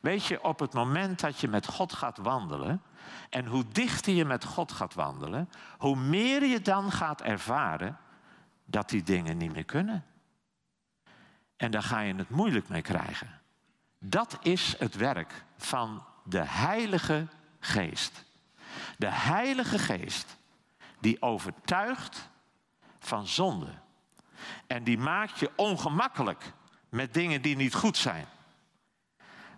Weet 0.00 0.24
je, 0.24 0.44
op 0.44 0.58
het 0.58 0.72
moment 0.72 1.20
dat 1.20 1.40
je 1.40 1.48
met 1.48 1.66
God 1.66 1.92
gaat 1.92 2.18
wandelen, 2.18 2.82
en 3.30 3.46
hoe 3.46 3.64
dichter 3.72 4.12
je 4.12 4.24
met 4.24 4.44
God 4.44 4.72
gaat 4.72 4.94
wandelen, 4.94 5.50
hoe 5.78 5.96
meer 5.96 6.44
je 6.44 6.60
dan 6.60 6.92
gaat 6.92 7.20
ervaren 7.20 7.98
dat 8.64 8.88
die 8.88 9.02
dingen 9.02 9.36
niet 9.36 9.52
meer 9.52 9.64
kunnen. 9.64 10.04
En 11.56 11.70
daar 11.70 11.82
ga 11.82 12.00
je 12.00 12.14
het 12.14 12.30
moeilijk 12.30 12.68
mee 12.68 12.82
krijgen. 12.82 13.40
Dat 13.98 14.38
is 14.42 14.74
het 14.78 14.94
werk 14.94 15.44
van 15.56 16.04
de 16.24 16.42
Heilige 16.44 17.26
Geest. 17.60 18.24
De 18.98 19.10
Heilige 19.10 19.78
Geest 19.78 20.36
die 21.00 21.22
overtuigt 21.22 22.28
van 22.98 23.26
zonde. 23.26 23.82
En 24.66 24.84
die 24.84 24.98
maakt 24.98 25.38
je 25.38 25.50
ongemakkelijk 25.56 26.52
met 26.88 27.14
dingen 27.14 27.42
die 27.42 27.56
niet 27.56 27.74
goed 27.74 27.96
zijn. 27.96 28.26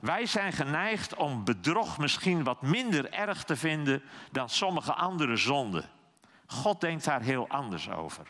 Wij 0.00 0.26
zijn 0.26 0.52
geneigd 0.52 1.14
om 1.14 1.44
bedrog 1.44 1.98
misschien 1.98 2.44
wat 2.44 2.62
minder 2.62 3.12
erg 3.12 3.44
te 3.44 3.56
vinden 3.56 4.02
dan 4.32 4.48
sommige 4.48 4.94
andere 4.94 5.36
zonden. 5.36 5.84
God 6.46 6.80
denkt 6.80 7.04
daar 7.04 7.20
heel 7.20 7.48
anders 7.48 7.90
over. 7.90 8.26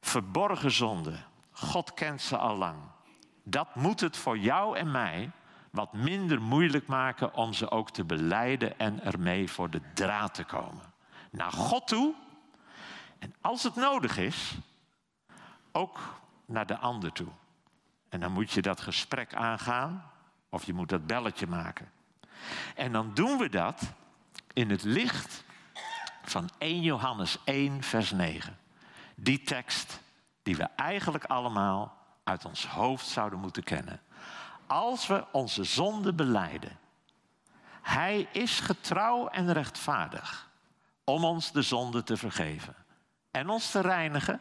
Verborgen 0.00 0.70
zonden, 0.70 1.24
God 1.50 1.94
kent 1.94 2.20
ze 2.20 2.36
al 2.36 2.56
lang. 2.56 2.76
Dat 3.42 3.74
moet 3.74 4.00
het 4.00 4.16
voor 4.16 4.38
jou 4.38 4.76
en 4.76 4.90
mij 4.90 5.30
wat 5.70 5.92
minder 5.92 6.42
moeilijk 6.42 6.86
maken 6.86 7.34
om 7.34 7.52
ze 7.52 7.70
ook 7.70 7.90
te 7.90 8.04
beleiden 8.04 8.78
en 8.78 9.04
ermee 9.04 9.50
voor 9.50 9.70
de 9.70 9.80
draad 9.94 10.34
te 10.34 10.44
komen. 10.44 10.92
Naar 11.30 11.52
God 11.52 11.86
toe 11.86 12.14
en 13.18 13.34
als 13.40 13.62
het 13.62 13.74
nodig 13.74 14.18
is, 14.18 14.54
ook 15.76 15.98
naar 16.46 16.66
de 16.66 16.78
ander 16.78 17.12
toe. 17.12 17.28
En 18.08 18.20
dan 18.20 18.32
moet 18.32 18.50
je 18.50 18.62
dat 18.62 18.80
gesprek 18.80 19.34
aangaan 19.34 20.10
of 20.48 20.64
je 20.64 20.74
moet 20.74 20.88
dat 20.88 21.06
belletje 21.06 21.46
maken. 21.46 21.90
En 22.74 22.92
dan 22.92 23.14
doen 23.14 23.38
we 23.38 23.48
dat 23.48 23.82
in 24.52 24.70
het 24.70 24.82
licht 24.82 25.44
van 26.22 26.48
1 26.58 26.82
Johannes 26.82 27.38
1, 27.44 27.82
vers 27.82 28.10
9. 28.10 28.58
Die 29.14 29.42
tekst 29.42 30.00
die 30.42 30.56
we 30.56 30.68
eigenlijk 30.76 31.24
allemaal 31.24 31.96
uit 32.24 32.44
ons 32.44 32.66
hoofd 32.66 33.06
zouden 33.06 33.38
moeten 33.38 33.62
kennen. 33.62 34.00
Als 34.66 35.06
we 35.06 35.24
onze 35.32 35.64
zonde 35.64 36.12
beleiden, 36.12 36.78
Hij 37.82 38.28
is 38.32 38.60
getrouw 38.60 39.28
en 39.28 39.52
rechtvaardig 39.52 40.50
om 41.04 41.24
ons 41.24 41.52
de 41.52 41.62
zonde 41.62 42.02
te 42.02 42.16
vergeven 42.16 42.74
en 43.30 43.48
ons 43.48 43.70
te 43.70 43.80
reinigen 43.80 44.40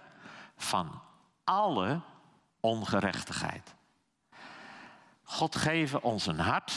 van 0.57 1.01
alle 1.45 2.01
ongerechtigheid. 2.59 3.75
God 5.23 5.55
geven 5.55 6.03
ons 6.03 6.25
een 6.25 6.39
hart 6.39 6.73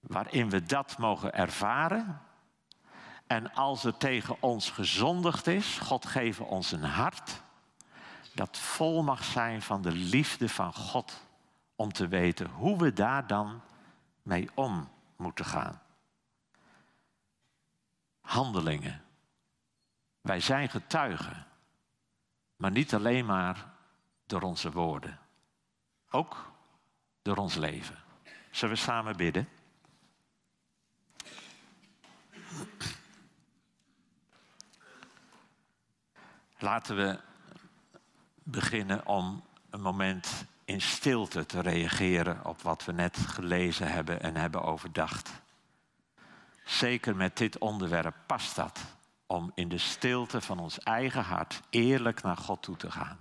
waarin 0.00 0.50
we 0.50 0.62
dat 0.62 0.98
mogen 0.98 1.34
ervaren. 1.34 2.20
En 3.26 3.54
als 3.54 3.84
er 3.84 3.96
tegen 3.96 4.36
ons 4.42 4.70
gezondigd 4.70 5.46
is, 5.46 5.78
God 5.78 6.06
geven 6.06 6.46
ons 6.46 6.72
een 6.72 6.84
hart 6.84 7.42
dat 8.34 8.58
vol 8.58 9.02
mag 9.02 9.24
zijn 9.24 9.62
van 9.62 9.82
de 9.82 9.92
liefde 9.92 10.48
van 10.48 10.74
God 10.74 11.20
om 11.76 11.92
te 11.92 12.08
weten 12.08 12.50
hoe 12.50 12.78
we 12.78 12.92
daar 12.92 13.26
dan 13.26 13.60
mee 14.22 14.50
om 14.54 14.88
moeten 15.16 15.44
gaan. 15.44 15.80
Handelingen. 18.20 19.02
Wij 20.20 20.40
zijn 20.40 20.68
getuigen, 20.68 21.46
maar 22.64 22.72
niet 22.72 22.94
alleen 22.94 23.26
maar 23.26 23.66
door 24.26 24.40
onze 24.40 24.70
woorden. 24.70 25.18
Ook 26.10 26.52
door 27.22 27.36
ons 27.36 27.54
leven. 27.54 27.96
Zullen 28.50 28.74
we 28.74 28.80
samen 28.80 29.16
bidden? 29.16 29.48
Laten 36.58 36.96
we 36.96 37.20
beginnen 38.42 39.06
om 39.06 39.44
een 39.70 39.82
moment 39.82 40.44
in 40.64 40.80
stilte 40.80 41.46
te 41.46 41.60
reageren 41.60 42.44
op 42.44 42.62
wat 42.62 42.84
we 42.84 42.92
net 42.92 43.16
gelezen 43.16 43.92
hebben 43.92 44.20
en 44.20 44.36
hebben 44.36 44.62
overdacht. 44.62 45.30
Zeker 46.64 47.16
met 47.16 47.36
dit 47.36 47.58
onderwerp 47.58 48.16
past 48.26 48.56
dat 48.56 48.80
om 49.34 49.50
in 49.54 49.68
de 49.68 49.78
stilte 49.78 50.40
van 50.40 50.58
ons 50.58 50.78
eigen 50.78 51.22
hart 51.22 51.60
eerlijk 51.70 52.22
naar 52.22 52.36
God 52.36 52.62
toe 52.62 52.76
te 52.76 52.90
gaan. 52.90 53.18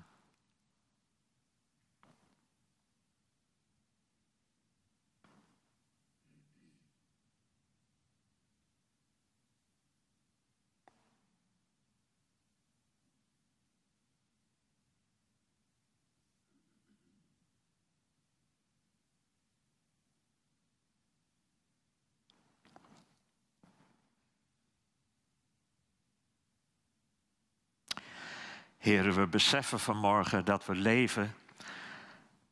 Heren, 28.84 29.14
we 29.14 29.28
beseffen 29.28 29.80
vanmorgen 29.80 30.46
dat 30.46 30.66
we 30.66 30.76
leven 30.76 31.36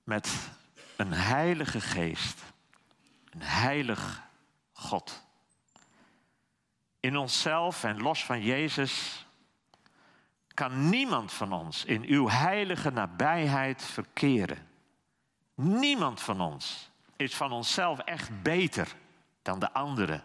met 0.03 0.49
een 0.95 1.13
heilige 1.13 1.81
geest, 1.81 2.41
een 3.29 3.41
heilig 3.41 4.21
God. 4.73 5.23
In 6.99 7.17
onszelf 7.17 7.83
en 7.83 8.01
los 8.01 8.25
van 8.25 8.41
Jezus 8.41 9.25
kan 10.53 10.89
niemand 10.89 11.33
van 11.33 11.53
ons 11.53 11.85
in 11.85 12.03
uw 12.03 12.29
heilige 12.29 12.89
nabijheid 12.89 13.83
verkeren. 13.83 14.67
Niemand 15.55 16.21
van 16.21 16.41
ons 16.41 16.91
is 17.15 17.35
van 17.35 17.51
onszelf 17.51 17.99
echt 17.99 18.41
beter 18.41 18.95
dan 19.41 19.59
de 19.59 19.73
andere. 19.73 20.21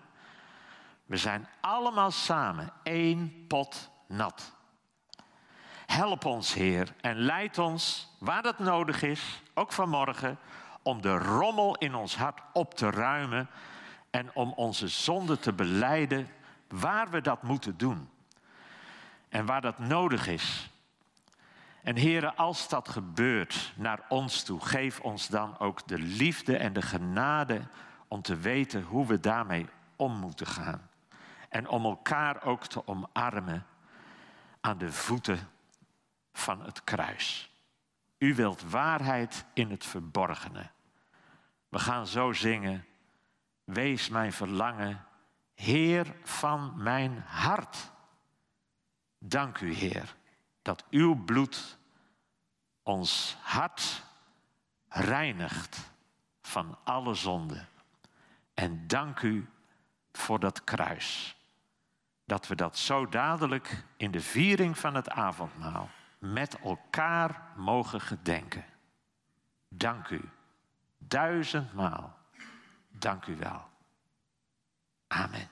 We 1.07 1.17
zijn 1.17 1.49
allemaal 1.61 2.11
samen 2.11 2.73
één 2.83 3.45
pot 3.47 3.91
nat. 4.09 4.56
Help 5.87 6.25
ons, 6.25 6.55
Heer, 6.55 6.95
en 7.01 7.17
leid 7.17 7.59
ons 7.59 8.13
waar 8.19 8.43
dat 8.43 8.59
nodig 8.59 9.03
is, 9.03 9.43
ook 9.55 9.73
vanmorgen, 9.73 10.39
om 10.83 11.01
de 11.01 11.19
rommel 11.19 11.77
in 11.77 11.95
ons 11.95 12.17
hart 12.17 12.41
op 12.53 12.75
te 12.75 12.91
ruimen 12.91 13.49
en 14.11 14.31
om 14.35 14.53
onze 14.53 14.89
zonde 14.89 15.39
te 15.39 15.53
beleiden 15.53 16.29
waar 16.69 17.11
we 17.11 17.21
dat 17.21 17.43
moeten 17.43 17.77
doen. 17.77 18.09
En 19.29 19.47
waar 19.47 19.61
dat 19.61 19.79
nodig 19.79 20.27
is. 20.27 20.71
En 21.83 21.97
heren, 21.97 22.37
als 22.37 22.69
dat 22.69 22.89
gebeurt 22.89 23.73
naar 23.77 24.01
ons 24.09 24.43
toe, 24.43 24.61
geef 24.61 25.01
ons 25.01 25.29
dan 25.29 25.59
ook 25.59 25.89
de 25.89 25.99
liefde 25.99 26.57
en 26.57 26.73
de 26.73 26.83
genade 26.83 27.61
om 28.09 28.23
te 28.23 28.37
weten 28.37 28.83
hoe 28.83 29.07
we 29.07 29.21
daarmee 29.21 29.67
om 29.97 30.13
moeten 30.13 30.47
gaan. 30.47 30.89
En 31.49 31.69
om 31.69 31.85
elkaar 31.85 32.43
ook 32.43 32.67
te 32.67 32.87
omarmen 32.87 33.67
aan 34.61 34.79
de 34.79 34.93
voeten 34.93 35.49
van 36.39 36.65
het 36.65 36.85
kruis. 36.85 37.51
U 38.19 38.35
wilt 38.35 38.63
waarheid 38.63 39.45
in 39.53 39.71
het 39.71 39.85
verborgene. 39.85 40.71
We 41.69 41.79
gaan 41.79 42.07
zo 42.07 42.33
zingen. 42.33 42.87
Wees 43.65 44.09
mijn 44.09 44.33
verlangen, 44.33 45.05
Heer 45.55 46.15
van 46.23 46.73
mijn 46.77 47.25
hart. 47.27 47.91
Dank 49.19 49.61
u, 49.61 49.73
Heer, 49.73 50.15
dat 50.63 50.85
uw 50.91 51.25
bloed 51.25 51.79
ons 52.83 53.37
hart 53.41 54.03
reinigt 54.89 55.91
van 56.43 56.79
alle 56.85 57.15
zonde. 57.15 57.65
En 58.55 58.87
dank 58.87 59.21
u 59.21 59.49
voor 60.13 60.41
dat 60.41 60.65
kruis. 60.65 61.37
Dat 62.25 62.47
we 62.47 62.55
dat 62.55 62.79
zo 62.79 63.09
dadelijk 63.09 63.85
in 63.97 64.11
de 64.11 64.21
viering 64.21 64.79
van 64.79 64.95
het 64.95 65.11
avondmaal 65.11 65.91
met 66.19 66.59
elkaar 66.59 67.53
mogen 67.57 68.01
gedenken. 68.01 68.65
Dank 69.69 70.11
u. 70.11 70.21
Duizendmaal. 70.99 72.17
Dank 72.89 73.27
u 73.27 73.37
wel. 73.37 73.65
Amen. 75.07 75.49